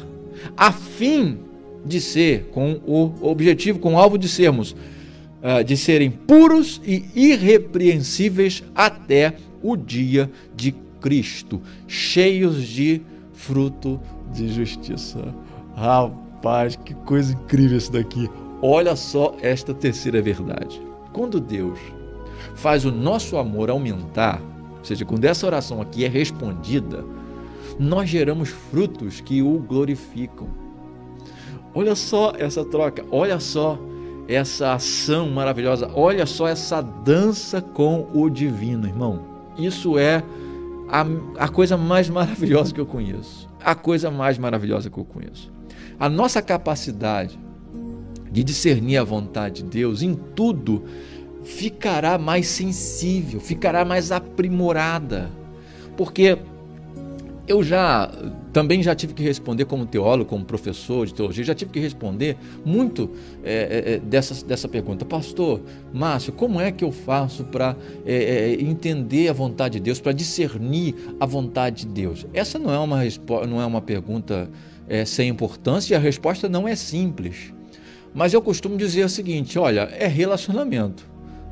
a 0.57 0.73
fim 0.73 1.38
de 1.85 2.00
ser 2.00 2.50
com 2.52 2.80
o 2.87 3.12
objetivo, 3.23 3.78
com 3.78 3.95
o 3.95 3.99
alvo 3.99 4.18
de 4.18 4.28
sermos 4.28 4.73
uh, 4.73 5.62
de 5.64 5.76
serem 5.76 6.11
puros 6.11 6.80
e 6.85 7.04
irrepreensíveis 7.14 8.62
até 8.75 9.35
o 9.62 9.76
dia 9.76 10.30
de 10.54 10.73
Cristo, 11.00 11.61
cheios 11.87 12.64
de 12.64 13.00
fruto 13.33 14.00
de 14.33 14.49
justiça. 14.49 15.35
Rapaz, 15.75 16.76
que 16.76 16.95
coisa 16.95 17.33
incrível 17.33 17.78
isso 17.78 17.92
daqui. 17.92 18.28
Olha 18.61 18.97
só 18.97 19.37
esta 19.40 19.73
terceira 19.73 20.21
verdade. 20.21 20.80
Quando 21.12 21.40
Deus 21.40 21.78
faz 22.54 22.85
o 22.85 22.90
nosso 22.90 23.37
amor 23.37 23.71
aumentar, 23.71 24.42
ou 24.78 24.85
seja, 24.85 25.04
quando 25.04 25.25
essa 25.25 25.47
oração 25.47 25.80
aqui 25.80 26.04
é 26.04 26.09
respondida, 26.09 27.04
nós 27.78 28.08
geramos 28.08 28.49
frutos 28.49 29.20
que 29.20 29.42
o 29.42 29.58
glorificam. 29.58 30.49
Olha 31.75 31.94
só 31.94 32.32
essa 32.37 32.64
troca, 32.64 33.04
olha 33.11 33.38
só 33.38 33.78
essa 34.26 34.75
ação 34.75 35.30
maravilhosa, 35.30 35.90
olha 35.94 36.26
só 36.26 36.49
essa 36.49 36.80
dança 36.82 37.62
com 37.62 38.08
o 38.12 38.28
divino, 38.28 38.87
irmão. 38.87 39.25
Isso 39.56 39.99
é 39.99 40.23
a, 40.88 41.06
a 41.38 41.49
coisa 41.49 41.76
mais 41.76 42.08
maravilhosa 42.08 42.75
que 42.75 42.80
eu 42.80 42.87
conheço. 42.87 43.49
A 43.62 43.75
coisa 43.75 44.11
mais 44.11 44.38
maravilhosa 44.38 44.90
que 44.90 44.99
eu 44.99 45.04
conheço. 45.04 45.50
A 45.99 46.08
nossa 46.08 46.42
capacidade 46.42 47.38
de 48.30 48.44
discernir 48.44 48.99
a 48.99 49.04
vontade 49.04 49.62
de 49.62 49.68
Deus 49.68 50.02
em 50.02 50.14
tudo 50.14 50.85
ficará 51.42 52.18
mais 52.18 52.47
sensível, 52.47 53.40
ficará 53.40 53.85
mais 53.85 54.12
aprimorada. 54.12 55.30
Porque 55.97 56.38
eu 57.49 57.62
já 57.62 58.11
também 58.52 58.83
já 58.83 58.95
tive 58.95 59.14
que 59.14 59.23
responder 59.23 59.64
como 59.64 59.87
teólogo, 59.87 60.28
como 60.28 60.45
professor 60.45 61.07
de 61.07 61.14
teologia, 61.14 61.43
já 61.43 61.55
tive 61.55 61.71
que 61.71 61.81
responder 61.81 62.37
muito 62.64 63.11
é, 63.43 63.52
é, 63.52 63.95
é 63.95 63.99
dessa, 63.99 64.45
dessa 64.45 64.69
pergunta. 64.69 65.05
Pastor 65.05 65.61
Márcio, 65.93 66.33
como 66.33 66.61
é 66.61 66.71
que 66.71 66.85
eu 66.85 66.93
faço 66.93 67.45
para 67.45 67.75
é, 68.05 68.14
é, 68.14 68.62
entender 68.62 69.28
a 69.28 69.33
vontade 69.33 69.78
de 69.78 69.81
Deus, 69.81 70.00
para 70.00 70.12
discernir 70.12 70.95
a 71.19 71.25
vontade 71.25 71.87
de 71.87 71.93
Deus? 71.93 72.26
Essa 72.35 72.59
não 72.59 72.73
é 72.73 72.78
uma, 72.78 73.00
não 73.49 73.61
é 73.61 73.67
uma 73.67 73.81
pergunta 73.81 74.50
é, 74.87 75.05
sem 75.05 75.28
importância 75.28 75.95
e 75.95 75.97
a 75.97 76.00
resposta 76.00 76.49
não 76.49 76.69
é 76.69 76.76
simples. 76.76 77.52
Mas 78.14 78.35
eu 78.35 78.43
costumo 78.43 78.76
dizer 78.76 79.05
o 79.05 79.09
seguinte: 79.09 79.59
olha, 79.59 79.88
é 79.93 80.07
relacionamento, 80.07 81.05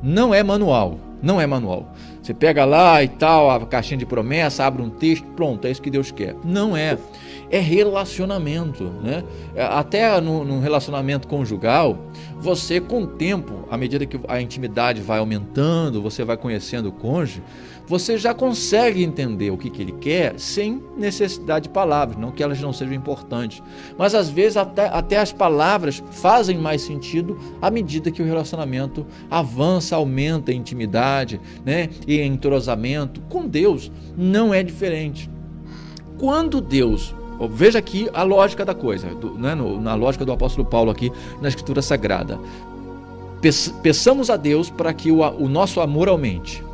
não 0.02 0.34
é 0.34 0.42
manual. 0.42 1.05
Não 1.22 1.40
é 1.40 1.46
manual. 1.46 1.92
Você 2.22 2.34
pega 2.34 2.64
lá 2.64 3.02
e 3.02 3.08
tal, 3.08 3.50
a 3.50 3.64
caixinha 3.66 3.98
de 3.98 4.06
promessa, 4.06 4.64
abre 4.64 4.82
um 4.82 4.90
texto, 4.90 5.24
pronto, 5.36 5.66
é 5.66 5.70
isso 5.70 5.82
que 5.82 5.90
Deus 5.90 6.10
quer. 6.10 6.34
Não 6.44 6.76
é. 6.76 6.98
É 7.50 7.58
relacionamento. 7.58 8.84
Né? 9.02 9.24
É, 9.54 9.62
até 9.62 10.20
no, 10.20 10.44
no 10.44 10.60
relacionamento 10.60 11.28
conjugal, 11.28 11.98
você, 12.38 12.80
com 12.80 13.02
o 13.02 13.06
tempo, 13.06 13.66
à 13.70 13.76
medida 13.76 14.04
que 14.04 14.20
a 14.28 14.40
intimidade 14.40 15.00
vai 15.00 15.18
aumentando, 15.18 16.02
você 16.02 16.24
vai 16.24 16.36
conhecendo 16.36 16.88
o 16.88 16.92
cônjuge, 16.92 17.42
você 17.86 18.18
já 18.18 18.34
consegue 18.34 19.02
entender 19.02 19.50
o 19.50 19.56
que, 19.56 19.70
que 19.70 19.80
ele 19.80 19.92
quer 19.92 20.38
sem 20.38 20.82
necessidade 20.96 21.64
de 21.64 21.68
palavras, 21.68 22.18
não 22.18 22.32
que 22.32 22.42
elas 22.42 22.60
não 22.60 22.72
sejam 22.72 22.94
importantes. 22.94 23.62
Mas 23.96 24.14
às 24.14 24.28
vezes 24.28 24.56
até, 24.56 24.88
até 24.88 25.18
as 25.18 25.32
palavras 25.32 26.02
fazem 26.10 26.58
mais 26.58 26.82
sentido 26.82 27.38
à 27.62 27.70
medida 27.70 28.10
que 28.10 28.20
o 28.20 28.26
relacionamento 28.26 29.06
avança, 29.30 29.94
aumenta 29.94 30.50
a 30.50 30.54
intimidade 30.54 31.40
né, 31.64 31.88
e 32.06 32.20
entrosamento. 32.20 33.20
Com 33.28 33.46
Deus 33.46 33.90
não 34.16 34.52
é 34.52 34.62
diferente. 34.62 35.30
Quando 36.18 36.60
Deus 36.60 37.14
Veja 37.50 37.78
aqui 37.78 38.08
a 38.14 38.22
lógica 38.22 38.64
da 38.64 38.74
coisa, 38.74 39.08
do, 39.08 39.30
né, 39.30 39.54
no, 39.54 39.80
na 39.80 39.94
lógica 39.94 40.24
do 40.24 40.32
apóstolo 40.32 40.66
Paulo 40.66 40.90
aqui 40.90 41.12
na 41.40 41.48
Escritura 41.48 41.82
Sagrada. 41.82 42.38
Peçamos 43.82 44.30
a 44.30 44.36
Deus 44.36 44.70
para 44.70 44.92
que 44.92 45.10
o, 45.10 45.20
o 45.20 45.48
nosso 45.48 45.80
amor 45.80 46.08
aumente 46.08 46.64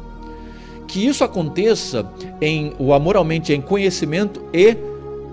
que 0.92 1.06
isso 1.06 1.24
aconteça 1.24 2.06
em 2.38 2.74
o 2.78 2.92
amor 2.92 3.16
aumente 3.16 3.50
em 3.50 3.62
conhecimento 3.62 4.42
e, 4.52 4.76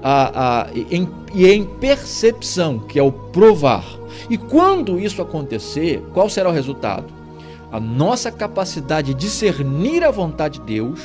a, 0.02 0.62
a, 0.62 0.68
em, 0.74 1.06
e 1.34 1.46
em 1.46 1.66
percepção, 1.66 2.80
que 2.80 2.98
é 2.98 3.04
o 3.04 3.12
provar. 3.12 3.84
E 4.30 4.38
quando 4.38 4.98
isso 4.98 5.22
acontecer, 5.22 6.02
qual 6.14 6.30
será 6.30 6.48
o 6.48 6.54
resultado? 6.54 7.08
A 7.70 7.78
nossa 7.78 8.32
capacidade 8.32 9.14
de 9.14 9.20
discernir 9.20 10.02
a 10.02 10.12
vontade 10.12 10.60
de 10.60 10.66
Deus 10.66 11.02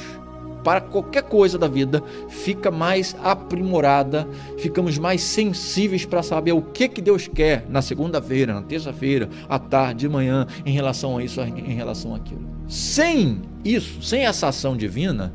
para 0.64 0.80
qualquer 0.80 1.22
coisa 1.24 1.58
da 1.58 1.68
vida 1.68 2.02
fica 2.28 2.70
mais 2.70 3.14
aprimorada, 3.22 4.26
ficamos 4.58 4.96
mais 4.98 5.22
sensíveis 5.22 6.06
para 6.06 6.22
saber 6.22 6.52
o 6.52 6.62
que, 6.62 6.88
que 6.88 7.02
Deus 7.02 7.28
quer 7.28 7.66
na 7.68 7.82
segunda-feira, 7.82 8.54
na 8.54 8.62
terça-feira, 8.62 9.28
à 9.48 9.58
tarde, 9.58 10.00
de 10.00 10.08
manhã, 10.08 10.46
em 10.64 10.72
relação 10.72 11.18
a 11.18 11.22
isso, 11.22 11.40
em 11.42 11.74
relação 11.74 12.14
àquilo. 12.14 12.42
Sem 12.66 13.42
isso, 13.62 14.02
sem 14.02 14.24
essa 14.24 14.48
ação 14.48 14.76
divina, 14.76 15.32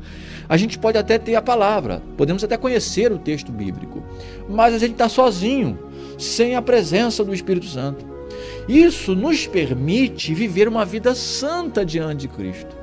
a 0.48 0.56
gente 0.56 0.78
pode 0.78 0.98
até 0.98 1.16
ter 1.16 1.36
a 1.36 1.42
palavra, 1.42 2.02
podemos 2.16 2.42
até 2.42 2.56
conhecer 2.56 3.12
o 3.12 3.18
texto 3.18 3.52
bíblico, 3.52 4.02
mas 4.48 4.74
a 4.74 4.78
gente 4.78 4.92
está 4.92 5.08
sozinho, 5.08 5.78
sem 6.18 6.56
a 6.56 6.62
presença 6.62 7.24
do 7.24 7.32
Espírito 7.32 7.66
Santo. 7.66 8.04
Isso 8.68 9.14
nos 9.14 9.46
permite 9.46 10.34
viver 10.34 10.68
uma 10.68 10.84
vida 10.84 11.14
santa 11.14 11.84
diante 11.84 12.22
de 12.22 12.28
Cristo, 12.28 12.79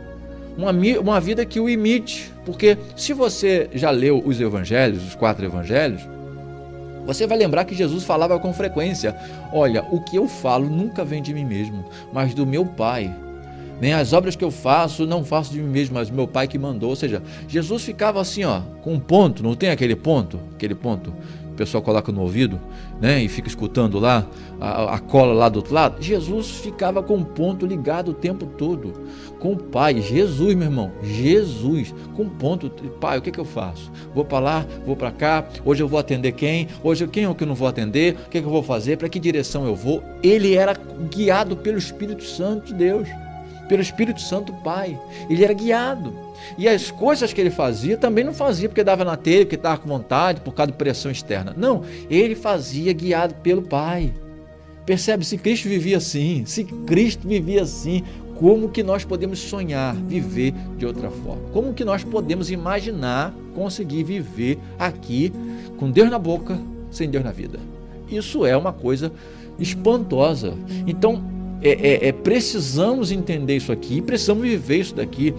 uma, 0.58 0.72
uma 1.00 1.20
vida 1.20 1.46
que 1.46 1.60
o 1.60 1.70
imite, 1.70 2.34
porque 2.46 2.78
se 2.96 3.14
você 3.14 3.70
já 3.74 3.92
leu 3.92 4.22
os 4.26 4.42
evangelhos, 4.42 5.06
os 5.06 5.16
quatro 5.16 5.46
evangelhos, 5.46 6.02
você 7.06 7.26
vai 7.26 7.38
lembrar 7.38 7.64
que 7.64 7.76
Jesus 7.76 8.04
falava 8.04 8.40
com 8.40 8.54
frequência: 8.54 9.16
Olha, 9.54 9.84
o 9.92 10.02
que 10.02 10.18
eu 10.18 10.28
falo 10.28 10.70
nunca 10.70 11.06
vem 11.06 11.22
de 11.22 11.34
mim 11.34 11.46
mesmo, 11.46 11.86
mas 12.12 12.34
do 12.34 12.46
meu 12.46 12.66
Pai 12.66 13.14
nem 13.80 13.94
as 13.94 14.12
obras 14.12 14.36
que 14.36 14.44
eu 14.44 14.50
faço, 14.50 15.06
não 15.06 15.24
faço 15.24 15.52
de 15.52 15.62
mim 15.62 15.70
mesmo, 15.70 15.96
mas 15.96 16.10
meu 16.10 16.28
Pai 16.28 16.48
que 16.48 16.58
mandou. 16.58 16.90
Ou 16.90 16.96
seja, 16.96 17.22
Jesus 17.48 17.84
ficava 17.84 18.20
assim, 18.20 18.44
ó, 18.44 18.62
com 18.82 18.94
um 18.94 19.00
ponto, 19.00 19.44
não 19.44 19.56
tem 19.56 19.70
aquele 19.70 19.96
ponto? 19.96 20.40
Aquele 20.56 20.74
ponto 20.74 21.14
pessoal 21.58 21.84
coloca 21.84 22.12
no 22.12 22.22
ouvido, 22.22 22.60
né, 23.02 23.22
e 23.22 23.28
fica 23.28 23.48
escutando 23.48 24.00
lá 24.00 24.26
a, 24.60 24.96
a, 24.96 25.00
cola 25.00 25.34
lá 25.34 25.50
do 25.50 25.58
outro 25.58 25.74
lado. 25.74 26.02
Jesus 26.02 26.52
ficava 26.52 27.04
com 27.04 27.16
um 27.16 27.24
ponto 27.24 27.66
ligado 27.66 28.12
o 28.12 28.14
tempo 28.14 28.46
todo 28.46 28.94
com 29.40 29.54
o 29.54 29.58
Pai. 29.58 30.00
Jesus, 30.02 30.56
meu 30.56 30.68
irmão, 30.68 30.92
Jesus, 31.04 31.94
com 32.16 32.24
um 32.24 32.30
ponto. 32.30 32.70
Pai, 33.00 33.18
o 33.18 33.22
que, 33.22 33.32
que 33.32 33.40
eu 33.40 33.46
faço? 33.46 33.92
Vou 34.14 34.24
para 34.24 34.40
lá, 34.40 34.66
vou 34.86 34.96
para 34.96 35.12
cá. 35.12 35.46
Hoje 35.66 35.84
eu 35.84 35.88
vou 35.88 36.00
atender 36.00 36.32
quem? 36.32 36.68
Hoje 36.84 37.08
quem 37.08 37.26
é 37.26 37.30
o 37.30 37.36
que 37.36 37.44
eu 37.44 37.48
não 37.48 37.56
vou 37.56 37.68
atender? 37.68 38.16
O 38.28 38.30
que, 38.30 38.40
que 38.40 38.48
eu 38.48 38.52
vou 38.52 38.64
fazer? 38.64 38.98
Para 38.98 39.10
que 39.10 39.20
direção 39.20 39.66
eu 39.66 39.76
vou? 39.76 40.04
Ele 40.24 40.56
era 40.56 40.74
guiado 41.10 41.58
pelo 41.58 41.78
Espírito 41.78 42.24
Santo 42.24 42.68
de 42.68 42.74
Deus 42.74 43.08
pelo 43.68 43.82
Espírito 43.82 44.22
Santo 44.22 44.54
Pai. 44.64 45.00
Ele 45.30 45.44
era 45.44 45.54
guiado. 45.54 46.27
E 46.58 46.68
as 46.68 46.92
coisas 46.92 47.34
que 47.34 47.42
ele 47.42 47.50
fazia 47.50 47.98
também 47.98 48.24
não 48.24 48.34
fazia 48.34 48.68
porque 48.70 48.84
dava 48.84 49.04
na 49.04 49.16
telha, 49.16 49.46
porque 49.46 49.56
estava 49.56 49.78
com 49.78 49.88
vontade, 49.88 50.42
por 50.42 50.54
causa 50.54 50.72
de 50.72 50.78
pressão 50.78 51.12
externa. 51.12 51.54
Não, 51.58 51.84
ele 52.10 52.36
fazia 52.36 52.92
guiado 52.94 53.36
pelo 53.36 53.62
Pai. 53.62 54.14
Percebe? 54.86 55.26
Se 55.26 55.38
Cristo 55.38 55.68
vivia 55.68 55.98
assim, 55.98 56.44
se 56.46 56.64
Cristo 56.64 57.28
vivia 57.28 57.62
assim, 57.62 58.04
como 58.40 58.70
que 58.70 58.84
nós 58.84 59.04
podemos 59.04 59.40
sonhar 59.40 59.96
viver 59.96 60.54
de 60.78 60.86
outra 60.86 61.10
forma? 61.10 61.42
Como 61.52 61.74
que 61.74 61.84
nós 61.84 62.04
podemos 62.04 62.50
imaginar 62.52 63.34
conseguir 63.56 64.04
viver 64.04 64.60
aqui 64.78 65.34
com 65.78 65.90
Deus 65.90 66.10
na 66.10 66.20
boca, 66.20 66.58
sem 66.92 67.10
Deus 67.10 67.24
na 67.24 67.32
vida? 67.32 67.60
Isso 68.10 68.46
é 68.46 68.56
uma 68.56 68.72
coisa 68.72 69.12
espantosa. 69.60 70.54
Então, 70.86 71.22
é, 71.62 71.70
é, 71.70 72.08
é, 72.10 72.12
precisamos 72.12 73.12
entender 73.12 73.58
isso 73.58 73.72
aqui, 73.72 74.02
precisamos 74.02 74.48
viver 74.48 74.78
isso 74.78 74.96
daqui. 74.96 75.34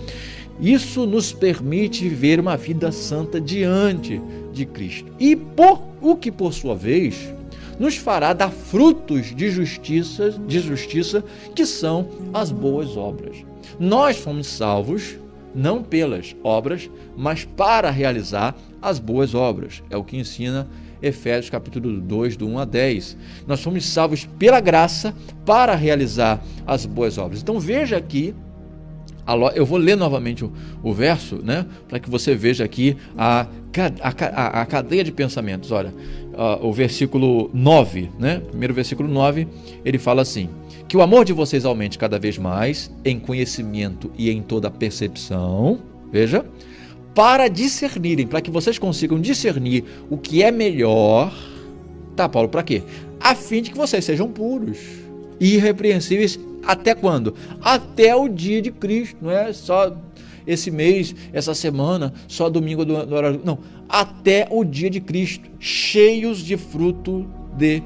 Isso 0.60 1.06
nos 1.06 1.32
permite 1.32 2.08
viver 2.08 2.40
uma 2.40 2.56
vida 2.56 2.90
santa 2.90 3.40
diante 3.40 4.20
de 4.52 4.66
Cristo. 4.66 5.12
E 5.18 5.36
por 5.36 5.82
o 6.00 6.16
que 6.16 6.32
por 6.32 6.52
sua 6.52 6.74
vez 6.74 7.32
nos 7.78 7.96
fará 7.96 8.32
dar 8.32 8.50
frutos 8.50 9.34
de 9.34 9.50
justiça, 9.50 10.30
de 10.30 10.58
justiça, 10.58 11.24
que 11.54 11.64
são 11.64 12.08
as 12.34 12.50
boas 12.50 12.96
obras. 12.96 13.36
Nós 13.78 14.16
fomos 14.16 14.48
salvos 14.48 15.16
não 15.54 15.82
pelas 15.82 16.36
obras, 16.42 16.90
mas 17.16 17.44
para 17.44 17.90
realizar 17.90 18.56
as 18.82 18.98
boas 18.98 19.34
obras. 19.34 19.82
É 19.90 19.96
o 19.96 20.04
que 20.04 20.16
ensina 20.16 20.68
Efésios 21.00 21.50
capítulo 21.50 22.00
2, 22.00 22.36
do 22.36 22.46
1 22.48 22.58
a 22.58 22.64
10. 22.64 23.16
Nós 23.46 23.60
somos 23.60 23.86
salvos 23.86 24.24
pela 24.38 24.60
graça 24.60 25.14
para 25.46 25.74
realizar 25.74 26.42
as 26.66 26.84
boas 26.84 27.18
obras. 27.18 27.40
Então 27.40 27.60
veja 27.60 27.96
aqui, 27.96 28.34
eu 29.54 29.66
vou 29.66 29.78
ler 29.78 29.96
novamente 29.96 30.44
o, 30.44 30.52
o 30.82 30.92
verso, 30.92 31.36
né, 31.36 31.66
para 31.88 31.98
que 31.98 32.08
você 32.08 32.34
veja 32.34 32.64
aqui 32.64 32.96
a, 33.16 33.46
a, 34.00 34.62
a 34.62 34.66
cadeia 34.66 35.04
de 35.04 35.12
pensamentos. 35.12 35.70
Olha, 35.70 35.92
uh, 36.32 36.66
o 36.66 36.72
versículo 36.72 37.50
9, 37.52 38.10
né, 38.18 38.40
primeiro 38.48 38.72
versículo 38.72 39.08
9, 39.08 39.46
ele 39.84 39.98
fala 39.98 40.22
assim: 40.22 40.48
Que 40.88 40.96
o 40.96 41.02
amor 41.02 41.24
de 41.24 41.32
vocês 41.32 41.64
aumente 41.64 41.98
cada 41.98 42.18
vez 42.18 42.38
mais 42.38 42.90
em 43.04 43.18
conhecimento 43.18 44.10
e 44.16 44.30
em 44.30 44.42
toda 44.42 44.70
percepção. 44.70 45.80
Veja, 46.10 46.44
para 47.14 47.48
discernirem, 47.48 48.26
para 48.26 48.40
que 48.40 48.50
vocês 48.50 48.78
consigam 48.78 49.20
discernir 49.20 49.84
o 50.08 50.16
que 50.16 50.42
é 50.42 50.50
melhor. 50.50 51.34
Tá, 52.16 52.28
Paulo, 52.28 52.48
para 52.48 52.62
quê? 52.62 52.82
A 53.20 53.34
fim 53.34 53.60
de 53.60 53.70
que 53.70 53.76
vocês 53.76 54.04
sejam 54.04 54.28
puros 54.28 54.78
irrepreensíveis 55.40 56.38
Até 56.64 56.94
quando? 56.94 57.34
Até 57.60 58.14
o 58.14 58.28
dia 58.28 58.60
de 58.60 58.70
Cristo, 58.70 59.16
não 59.22 59.30
é 59.30 59.52
só 59.52 59.96
esse 60.46 60.70
mês, 60.70 61.14
essa 61.32 61.54
semana, 61.54 62.12
só 62.26 62.48
domingo 62.48 62.84
do, 62.84 63.04
do 63.04 63.14
horário. 63.14 63.40
Não, 63.44 63.58
até 63.88 64.48
o 64.50 64.64
dia 64.64 64.88
de 64.88 64.98
Cristo, 64.98 65.48
cheios 65.60 66.38
de 66.38 66.56
fruto 66.56 67.26
de 67.56 67.82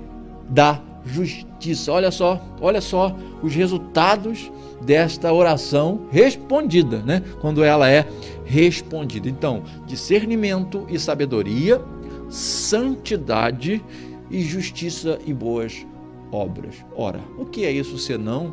da 0.49 0.81
justiça. 1.05 1.91
Olha 1.91 2.11
só, 2.11 2.41
olha 2.61 2.81
só 2.81 3.17
os 3.43 3.55
resultados 3.55 4.51
desta 4.81 5.33
oração 5.33 6.07
respondida, 6.11 6.99
né? 6.99 7.23
Quando 7.41 7.65
ela 7.65 7.91
é 7.91 8.07
respondida. 8.45 9.29
Então, 9.29 9.63
discernimento 9.87 10.87
e 10.89 10.99
sabedoria, 10.99 11.81
santidade 12.29 13.83
e 14.31 14.43
justiça 14.43 15.19
e 15.27 15.33
boas 15.33 15.85
obras. 16.33 16.75
Ora, 16.97 17.21
o 17.39 17.45
que 17.45 17.65
é 17.65 17.71
isso 17.71 17.99
senão 17.99 18.53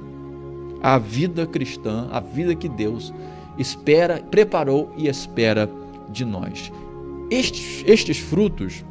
a 0.84 1.00
vida 1.00 1.48
cristã, 1.48 2.08
a 2.12 2.20
vida 2.20 2.54
que 2.54 2.70
Deus 2.70 3.12
espera, 3.58 4.22
preparou 4.22 4.92
e 4.98 5.08
espera 5.08 5.68
de 6.10 6.26
nós? 6.26 6.72
Estes, 7.32 7.84
estes 7.88 8.20
frutos 8.20 8.84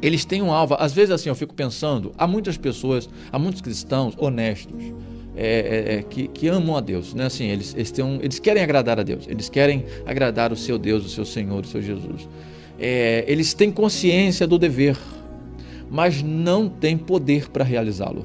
eles 0.00 0.24
têm 0.24 0.42
um 0.42 0.52
alvo. 0.52 0.76
Às 0.78 0.92
vezes, 0.92 1.10
assim, 1.10 1.28
eu 1.28 1.34
fico 1.34 1.54
pensando, 1.54 2.12
há 2.16 2.26
muitas 2.26 2.56
pessoas, 2.56 3.08
há 3.32 3.38
muitos 3.38 3.60
cristãos 3.60 4.14
honestos 4.16 4.92
é, 5.36 5.46
é, 5.46 5.94
é, 5.94 6.02
que, 6.02 6.28
que, 6.28 6.48
amam 6.48 6.76
a 6.76 6.80
Deus, 6.80 7.14
né? 7.14 7.26
Assim, 7.26 7.46
eles, 7.46 7.74
eles, 7.74 7.96
um, 7.98 8.18
eles 8.22 8.38
querem 8.38 8.62
agradar 8.62 8.98
a 8.98 9.02
Deus, 9.02 9.26
eles 9.28 9.48
querem 9.48 9.84
agradar 10.06 10.52
o 10.52 10.56
seu 10.56 10.78
Deus, 10.78 11.04
o 11.04 11.08
seu 11.08 11.24
Senhor, 11.24 11.64
o 11.64 11.66
seu 11.66 11.82
Jesus. 11.82 12.28
É, 12.78 13.24
eles 13.26 13.54
têm 13.54 13.70
consciência 13.70 14.46
do 14.46 14.58
dever, 14.58 14.96
mas 15.90 16.22
não 16.22 16.68
têm 16.68 16.96
poder 16.96 17.48
para 17.48 17.64
realizá-lo. 17.64 18.24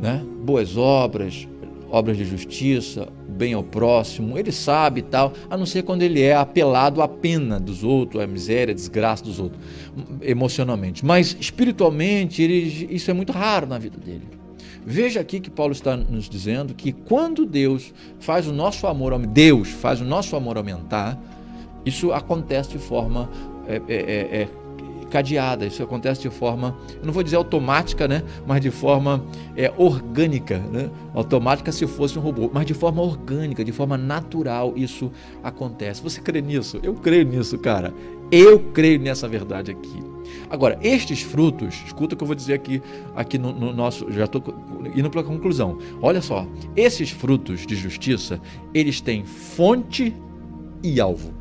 Né? 0.00 0.24
Boas 0.44 0.76
obras, 0.76 1.46
obras 1.90 2.16
de 2.16 2.24
justiça, 2.24 3.08
bem 3.28 3.52
ao 3.52 3.62
próximo, 3.62 4.38
ele 4.38 4.50
sabe 4.50 5.00
e 5.00 5.02
tal, 5.02 5.32
a 5.50 5.56
não 5.56 5.66
ser 5.66 5.82
quando 5.82 6.02
ele 6.02 6.22
é 6.22 6.34
apelado 6.34 7.02
à 7.02 7.08
pena 7.08 7.60
dos 7.60 7.84
outros, 7.84 8.22
à 8.22 8.26
miséria, 8.26 8.72
à 8.72 8.74
desgraça 8.74 9.24
dos 9.24 9.38
outros, 9.38 9.60
emocionalmente. 10.22 11.04
Mas 11.04 11.36
espiritualmente, 11.38 12.42
ele, 12.42 12.88
isso 12.90 13.10
é 13.10 13.14
muito 13.14 13.32
raro 13.32 13.66
na 13.66 13.78
vida 13.78 13.98
dele. 13.98 14.26
Veja 14.84 15.20
aqui 15.20 15.38
que 15.38 15.50
Paulo 15.50 15.72
está 15.72 15.96
nos 15.96 16.28
dizendo 16.28 16.74
que 16.74 16.92
quando 16.92 17.46
Deus 17.46 17.92
faz 18.18 18.48
o 18.48 18.52
nosso 18.52 18.86
amor, 18.86 19.16
Deus 19.26 19.68
faz 19.68 20.00
o 20.00 20.04
nosso 20.04 20.34
amor 20.34 20.56
aumentar, 20.56 21.20
isso 21.84 22.12
acontece 22.12 22.70
de 22.70 22.78
forma 22.78 23.30
é, 23.68 23.76
é, 23.86 23.94
é, 23.94 24.42
é 24.42 24.48
cadeada. 25.12 25.66
Isso 25.66 25.82
acontece 25.82 26.22
de 26.22 26.30
forma, 26.30 26.74
eu 26.98 27.04
não 27.04 27.12
vou 27.12 27.22
dizer 27.22 27.36
automática, 27.36 28.08
né? 28.08 28.22
mas 28.46 28.62
de 28.62 28.70
forma 28.70 29.22
é, 29.54 29.70
orgânica. 29.76 30.58
Né? 30.58 30.88
Automática 31.12 31.70
se 31.70 31.86
fosse 31.86 32.18
um 32.18 32.22
robô, 32.22 32.50
mas 32.52 32.64
de 32.64 32.72
forma 32.72 33.02
orgânica, 33.02 33.62
de 33.62 33.72
forma 33.72 33.98
natural, 33.98 34.72
isso 34.74 35.12
acontece. 35.44 36.02
Você 36.02 36.22
crê 36.22 36.40
nisso? 36.40 36.80
Eu 36.82 36.94
creio 36.94 37.26
nisso, 37.26 37.58
cara. 37.58 37.92
Eu 38.30 38.58
creio 38.72 38.98
nessa 38.98 39.28
verdade 39.28 39.70
aqui. 39.70 40.02
Agora, 40.48 40.78
estes 40.80 41.20
frutos, 41.20 41.82
escuta 41.84 42.14
o 42.14 42.16
que 42.16 42.24
eu 42.24 42.26
vou 42.26 42.34
dizer 42.34 42.54
aqui, 42.54 42.80
aqui 43.14 43.36
no, 43.36 43.52
no 43.52 43.70
nosso. 43.70 44.10
Já 44.10 44.24
estou 44.24 44.42
indo 44.96 45.10
para 45.10 45.20
a 45.20 45.24
conclusão. 45.24 45.78
Olha 46.00 46.22
só, 46.22 46.46
esses 46.74 47.10
frutos 47.10 47.66
de 47.66 47.76
justiça, 47.76 48.40
eles 48.72 49.02
têm 49.02 49.26
fonte 49.26 50.14
e 50.82 50.98
alvo. 50.98 51.34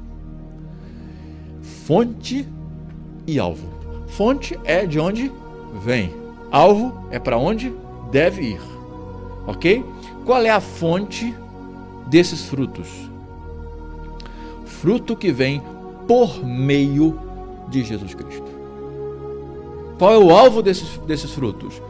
Fonte 1.61 2.45
e 2.45 2.60
alvo. 3.39 3.67
Fonte 4.07 4.59
é 4.63 4.85
de 4.85 4.99
onde 4.99 5.31
vem, 5.83 6.13
alvo 6.51 6.93
é 7.11 7.19
para 7.19 7.37
onde 7.37 7.73
deve 8.11 8.41
ir. 8.41 8.61
Ok? 9.47 9.83
Qual 10.25 10.41
é 10.41 10.49
a 10.49 10.59
fonte 10.59 11.33
desses 12.07 12.45
frutos? 12.45 12.87
Fruto 14.65 15.15
que 15.15 15.31
vem 15.31 15.61
por 16.07 16.43
meio 16.43 17.17
de 17.69 17.83
Jesus 17.83 18.13
Cristo. 18.13 18.51
Qual 19.97 20.13
é 20.13 20.17
o 20.17 20.31
alvo 20.35 20.61
desses, 20.61 20.97
desses 20.99 21.31
frutos? 21.31 21.81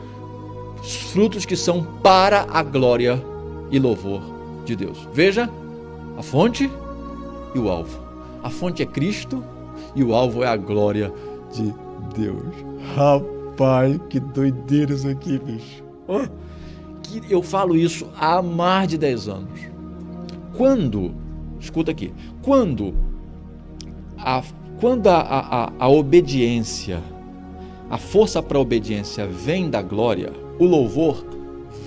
Frutos 1.12 1.46
que 1.46 1.56
são 1.56 1.84
para 2.04 2.46
a 2.50 2.62
glória 2.62 3.24
e 3.72 3.80
louvor 3.80 4.22
de 4.66 4.76
Deus. 4.76 5.08
Veja 5.14 5.50
a 6.18 6.22
fonte 6.22 6.70
e 7.56 7.60
o 7.60 7.70
alvo. 7.70 8.00
A 8.44 8.50
fonte 8.50 8.84
é 8.84 8.86
Cristo 8.86 9.44
e 9.96 10.04
o 10.04 10.14
alvo 10.14 10.44
é 10.44 10.48
a 10.48 10.58
glória 10.58 11.12
de 11.52 11.74
Deus. 12.16 12.54
Rapaz, 12.96 14.00
que 14.10 14.20
doideira 14.20 14.94
isso 14.94 15.08
aqui, 15.08 15.40
bicho. 15.40 15.84
Oh, 16.08 16.28
que 17.02 17.22
eu 17.30 17.42
falo 17.42 17.76
isso 17.76 18.08
há 18.18 18.42
mais 18.42 18.88
de 18.88 18.98
10 18.98 19.28
anos. 19.28 19.60
Quando, 20.56 21.12
escuta 21.60 21.92
aqui, 21.92 22.14
quando 22.42 22.94
a, 24.18 24.44
quando 24.80 25.08
a, 25.08 25.20
a, 25.20 25.72
a 25.80 25.90
obediência, 25.90 27.02
a 27.90 27.98
força 27.98 28.42
para 28.42 28.58
a 28.58 28.62
obediência 28.62 29.28
vem 29.28 29.70
da 29.70 29.82
glória, 29.82 30.32
o 30.60 30.66
louvor 30.66 31.26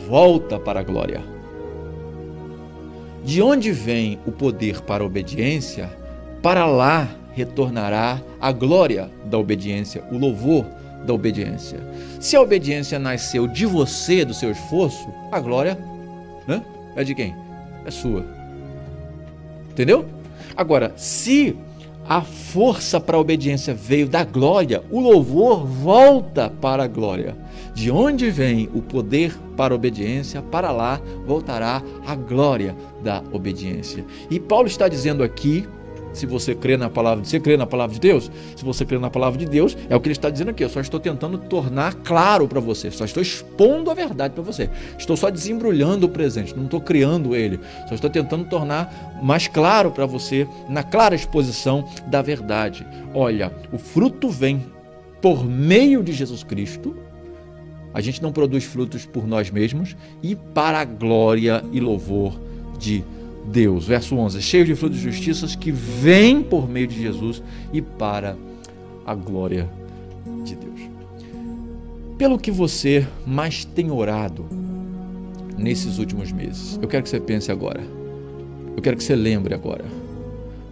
volta 0.08 0.58
para 0.58 0.80
a 0.80 0.82
glória. 0.82 1.22
De 3.24 3.40
onde 3.40 3.72
vem 3.72 4.18
o 4.26 4.32
poder 4.32 4.82
para 4.82 5.02
a 5.02 5.06
obediência, 5.06 5.90
para 6.42 6.66
lá 6.66 7.08
retornará 7.34 8.20
a 8.40 8.52
glória 8.52 9.10
da 9.24 9.38
obediência, 9.38 10.02
o 10.10 10.18
louvor 10.18 10.64
da 11.04 11.12
obediência. 11.12 11.80
Se 12.20 12.36
a 12.36 12.40
obediência 12.40 12.98
nasceu 12.98 13.46
de 13.46 13.66
você, 13.66 14.24
do 14.24 14.32
seu 14.32 14.50
esforço, 14.50 15.08
a 15.30 15.38
glória 15.40 15.78
né, 16.46 16.62
é 16.96 17.04
de 17.04 17.14
quem? 17.14 17.34
É 17.84 17.90
sua. 17.90 18.24
Entendeu? 19.70 20.06
Agora, 20.56 20.92
se 20.96 21.56
a 22.08 22.20
força 22.20 23.00
para 23.00 23.16
a 23.16 23.20
obediência 23.20 23.74
veio 23.74 24.08
da 24.08 24.24
glória, 24.24 24.82
o 24.90 25.00
louvor 25.00 25.66
volta 25.66 26.50
para 26.60 26.84
a 26.84 26.88
glória. 26.88 27.36
De 27.74 27.90
onde 27.90 28.30
vem 28.30 28.68
o 28.74 28.80
poder 28.80 29.36
para 29.56 29.74
a 29.74 29.76
obediência, 29.76 30.40
para 30.42 30.70
lá 30.70 31.00
voltará 31.26 31.82
a 32.06 32.14
glória 32.14 32.76
da 33.02 33.22
obediência. 33.32 34.04
E 34.30 34.38
Paulo 34.38 34.68
está 34.68 34.86
dizendo 34.86 35.22
aqui 35.22 35.66
se 36.14 36.26
você 36.26 36.54
crê 36.54 36.76
na 36.76 36.88
palavra, 36.88 37.24
você 37.24 37.40
crê 37.40 37.56
na 37.56 37.66
palavra 37.66 37.92
de 37.92 38.00
Deus? 38.00 38.30
Se 38.56 38.64
você 38.64 38.84
crê 38.84 38.98
na 38.98 39.10
palavra 39.10 39.38
de 39.38 39.46
Deus, 39.46 39.76
é 39.90 39.96
o 39.96 40.00
que 40.00 40.08
ele 40.08 40.12
está 40.12 40.30
dizendo 40.30 40.50
aqui. 40.50 40.62
Eu 40.62 40.68
só 40.68 40.80
estou 40.80 41.00
tentando 41.00 41.36
tornar 41.36 41.94
claro 41.96 42.46
para 42.46 42.60
você, 42.60 42.90
só 42.90 43.04
estou 43.04 43.22
expondo 43.22 43.90
a 43.90 43.94
verdade 43.94 44.32
para 44.32 44.42
você. 44.42 44.70
Estou 44.96 45.16
só 45.16 45.28
desembrulhando 45.28 46.06
o 46.06 46.08
presente, 46.08 46.56
não 46.56 46.64
estou 46.64 46.80
criando 46.80 47.34
ele. 47.34 47.58
Só 47.88 47.96
estou 47.96 48.08
tentando 48.08 48.44
tornar 48.44 49.18
mais 49.22 49.48
claro 49.48 49.90
para 49.90 50.06
você, 50.06 50.46
na 50.68 50.82
clara 50.82 51.14
exposição 51.14 51.84
da 52.06 52.22
verdade. 52.22 52.86
Olha, 53.12 53.52
o 53.72 53.78
fruto 53.78 54.30
vem 54.30 54.64
por 55.20 55.44
meio 55.44 56.02
de 56.02 56.12
Jesus 56.12 56.44
Cristo. 56.44 56.96
A 57.92 58.00
gente 58.00 58.22
não 58.22 58.32
produz 58.32 58.64
frutos 58.64 59.04
por 59.04 59.26
nós 59.26 59.50
mesmos 59.50 59.96
e 60.22 60.34
para 60.36 60.80
a 60.80 60.84
glória 60.84 61.64
e 61.72 61.80
louvor 61.80 62.38
de 62.78 62.98
Deus 62.98 63.23
Deus. 63.46 63.86
Verso 63.86 64.16
11: 64.16 64.40
cheio 64.40 64.64
de 64.64 64.74
frutos 64.74 64.98
de 64.98 65.04
justiça 65.04 65.46
que 65.56 65.70
vem 65.70 66.42
por 66.42 66.68
meio 66.68 66.86
de 66.86 67.00
Jesus 67.00 67.42
e 67.72 67.80
para 67.82 68.36
a 69.06 69.14
glória 69.14 69.68
de 70.44 70.54
Deus. 70.54 70.80
Pelo 72.16 72.38
que 72.38 72.50
você 72.50 73.06
mais 73.26 73.64
tem 73.64 73.90
orado 73.90 74.46
nesses 75.58 75.98
últimos 75.98 76.32
meses, 76.32 76.78
eu 76.80 76.88
quero 76.88 77.02
que 77.02 77.08
você 77.08 77.20
pense 77.20 77.50
agora. 77.50 77.82
Eu 78.76 78.82
quero 78.82 78.96
que 78.96 79.04
você 79.04 79.14
lembre 79.14 79.54
agora. 79.54 79.84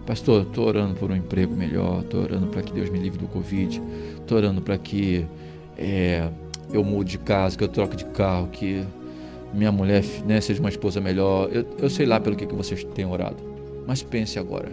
Pastor, 0.06 0.42
estou 0.42 0.66
orando 0.66 0.94
por 0.94 1.10
um 1.10 1.16
emprego 1.16 1.54
melhor, 1.54 2.02
estou 2.02 2.22
orando 2.22 2.48
para 2.48 2.62
que 2.62 2.72
Deus 2.72 2.90
me 2.90 2.98
livre 2.98 3.18
do 3.18 3.28
Covid, 3.28 3.80
estou 4.20 4.36
orando 4.36 4.60
para 4.60 4.76
que 4.76 5.24
é, 5.78 6.28
eu 6.72 6.82
mude 6.82 7.12
de 7.12 7.18
casa, 7.18 7.56
que 7.56 7.62
eu 7.62 7.68
troque 7.68 7.96
de 7.96 8.04
carro, 8.06 8.48
que 8.48 8.84
minha 9.52 9.70
mulher 9.70 10.04
né, 10.26 10.40
seja 10.40 10.60
uma 10.60 10.68
esposa 10.68 11.00
melhor. 11.00 11.48
Eu, 11.52 11.66
eu 11.78 11.90
sei 11.90 12.06
lá 12.06 12.18
pelo 12.18 12.36
que, 12.36 12.46
que 12.46 12.54
vocês 12.54 12.84
têm 12.94 13.06
orado. 13.06 13.36
Mas 13.86 14.02
pense 14.02 14.38
agora. 14.38 14.72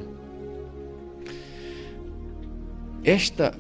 Esta, 3.04 3.54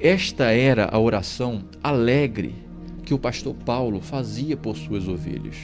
esta 0.00 0.44
era 0.50 0.88
a 0.90 0.98
oração 0.98 1.64
alegre 1.82 2.54
que 3.04 3.12
o 3.12 3.18
pastor 3.18 3.54
Paulo 3.54 4.00
fazia 4.00 4.56
por 4.56 4.76
suas 4.76 5.08
ovelhas. 5.08 5.56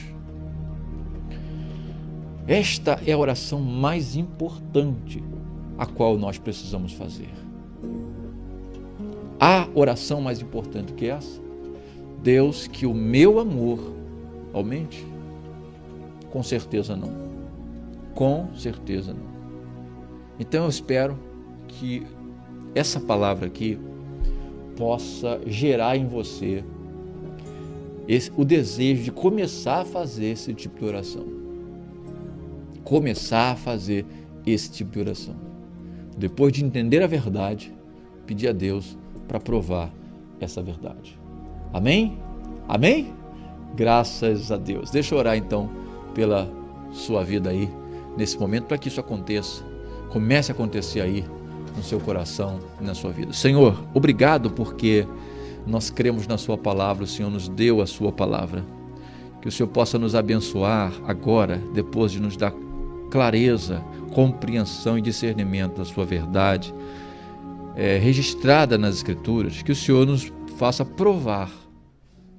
Esta 2.47 2.99
é 3.05 3.13
a 3.13 3.17
oração 3.17 3.59
mais 3.59 4.15
importante 4.15 5.23
a 5.77 5.85
qual 5.85 6.17
nós 6.17 6.37
precisamos 6.37 6.93
fazer. 6.93 7.29
Há 9.39 9.67
oração 9.73 10.21
mais 10.21 10.41
importante 10.41 10.93
que 10.93 11.07
essa? 11.07 11.41
Deus, 12.21 12.67
que 12.67 12.85
o 12.85 12.93
meu 12.93 13.39
amor 13.39 13.79
Aumente? 14.53 15.05
Com 16.31 16.43
certeza 16.43 16.95
não. 16.95 17.11
Com 18.13 18.53
certeza 18.55 19.13
não. 19.13 19.31
Então 20.39 20.63
eu 20.63 20.69
espero 20.69 21.17
que 21.67 22.05
essa 22.73 22.99
palavra 22.99 23.47
aqui 23.47 23.79
possa 24.75 25.39
gerar 25.45 25.97
em 25.97 26.07
você 26.07 26.63
esse, 28.07 28.31
o 28.35 28.43
desejo 28.43 29.03
de 29.03 29.11
começar 29.11 29.81
a 29.81 29.85
fazer 29.85 30.31
esse 30.31 30.53
tipo 30.53 30.79
de 30.79 30.85
oração. 30.85 31.25
Começar 32.83 33.51
a 33.51 33.55
fazer 33.55 34.05
esse 34.45 34.71
tipo 34.71 34.91
de 34.91 34.99
oração. 34.99 35.35
Depois 36.17 36.51
de 36.51 36.65
entender 36.65 37.01
a 37.01 37.07
verdade, 37.07 37.73
pedir 38.25 38.47
a 38.47 38.51
Deus 38.51 38.97
para 39.27 39.39
provar 39.39 39.93
essa 40.39 40.61
verdade. 40.61 41.17
Amém? 41.71 42.17
Amém? 42.67 43.13
Graças 43.75 44.51
a 44.51 44.57
Deus. 44.57 44.91
Deixa 44.91 45.15
eu 45.15 45.19
orar 45.19 45.37
então 45.37 45.69
pela 46.13 46.51
sua 46.91 47.23
vida 47.23 47.49
aí, 47.49 47.69
nesse 48.17 48.37
momento, 48.37 48.65
para 48.65 48.77
que 48.77 48.87
isso 48.87 48.99
aconteça. 48.99 49.63
Comece 50.11 50.51
a 50.51 50.55
acontecer 50.55 51.01
aí 51.01 51.25
no 51.75 51.83
seu 51.83 51.99
coração 51.99 52.59
e 52.79 52.83
na 52.83 52.93
sua 52.93 53.11
vida. 53.11 53.31
Senhor, 53.33 53.81
obrigado 53.93 54.51
porque 54.51 55.07
nós 55.65 55.89
cremos 55.89 56.27
na 56.27 56.37
Sua 56.37 56.57
palavra, 56.57 57.03
o 57.03 57.07
Senhor 57.07 57.29
nos 57.29 57.47
deu 57.47 57.81
a 57.81 57.87
Sua 57.87 58.11
palavra. 58.11 58.65
Que 59.41 59.47
o 59.47 59.51
Senhor 59.51 59.69
possa 59.69 59.97
nos 59.97 60.13
abençoar 60.15 60.93
agora, 61.07 61.61
depois 61.73 62.11
de 62.11 62.19
nos 62.19 62.37
dar 62.37 62.53
clareza, 63.09 63.83
compreensão 64.13 64.97
e 64.97 65.01
discernimento 65.01 65.77
da 65.77 65.85
Sua 65.85 66.05
verdade, 66.05 66.73
é, 67.75 67.97
registrada 67.97 68.77
nas 68.77 68.95
Escrituras, 68.95 69.61
que 69.61 69.71
o 69.71 69.75
Senhor 69.75 70.05
nos 70.05 70.31
faça 70.57 70.85
provar 70.85 71.51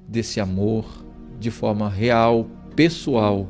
desse 0.06 0.38
amor 0.40 0.84
de 1.42 1.50
forma 1.50 1.88
real, 1.88 2.46
pessoal, 2.74 3.48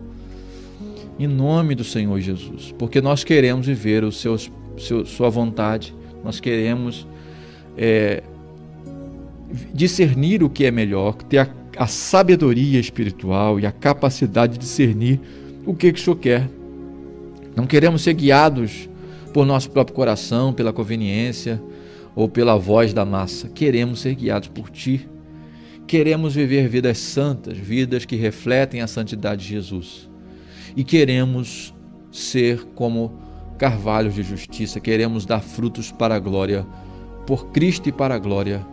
em 1.19 1.27
nome 1.27 1.75
do 1.75 1.85
Senhor 1.85 2.19
Jesus, 2.21 2.75
porque 2.79 3.01
nós 3.01 3.23
queremos 3.23 3.67
viver 3.67 4.03
o 4.03 4.11
seus, 4.11 4.51
seu, 4.79 5.05
Sua 5.05 5.29
vontade, 5.29 5.95
nós 6.25 6.41
queremos 6.41 7.07
é, 7.77 8.23
discernir 9.73 10.43
o 10.43 10.51
que 10.51 10.65
é 10.65 10.71
melhor, 10.71 11.15
ter 11.15 11.39
a, 11.39 11.49
a 11.77 11.87
sabedoria 11.87 12.81
espiritual 12.81 13.61
e 13.61 13.67
a 13.67 13.73
capacidade 13.73 14.55
de 14.55 14.59
discernir 14.59 15.21
o 15.67 15.75
que, 15.75 15.93
que 15.93 16.01
o 16.01 16.03
Senhor 16.03 16.17
quer. 16.17 16.49
Não 17.55 17.67
queremos 17.67 18.03
ser 18.03 18.15
guiados 18.15 18.89
por 19.33 19.47
nosso 19.47 19.71
próprio 19.71 19.95
coração, 19.95 20.53
pela 20.53 20.73
conveniência 20.73 21.63
ou 22.15 22.29
pela 22.29 22.57
voz 22.57 22.93
da 22.93 23.05
massa. 23.05 23.49
Queremos 23.49 24.01
ser 24.01 24.15
guiados 24.15 24.49
por 24.49 24.71
Ti. 24.71 25.09
Queremos 25.87 26.35
viver 26.35 26.69
vidas 26.69 26.99
santas, 26.99 27.57
vidas 27.59 28.05
que 28.05 28.17
refletem 28.17 28.81
a 28.81 28.87
santidade 28.87 29.43
de 29.43 29.49
Jesus. 29.49 30.09
E 30.77 30.83
queremos 30.85 31.75
ser 32.11 32.65
como 32.75 33.19
carvalhos 33.59 34.15
de 34.15 34.23
justiça, 34.23 34.81
queremos 34.81 35.25
dar 35.25 35.41
frutos 35.41 35.93
para 35.93 36.15
a 36.15 36.19
glória, 36.19 36.67
por 37.27 37.47
Cristo 37.53 37.89
e 37.89 37.93
para 37.93 38.15
a 38.15 38.19
glória 38.19 38.65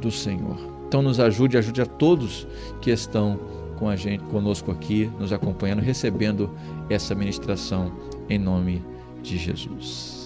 do 0.00 0.10
Senhor. 0.10 0.56
Então 0.86 1.02
nos 1.02 1.20
ajude, 1.20 1.58
ajude 1.58 1.82
a 1.82 1.86
todos 1.86 2.46
que 2.80 2.90
estão 2.90 3.38
com 3.78 3.88
a 3.88 3.96
gente, 3.96 4.24
conosco 4.24 4.70
aqui, 4.70 5.10
nos 5.18 5.32
acompanhando, 5.32 5.80
recebendo 5.80 6.50
essa 6.88 7.14
ministração 7.14 7.92
em 8.28 8.38
nome 8.38 8.82
de 9.22 9.36
Jesus. 9.36 10.17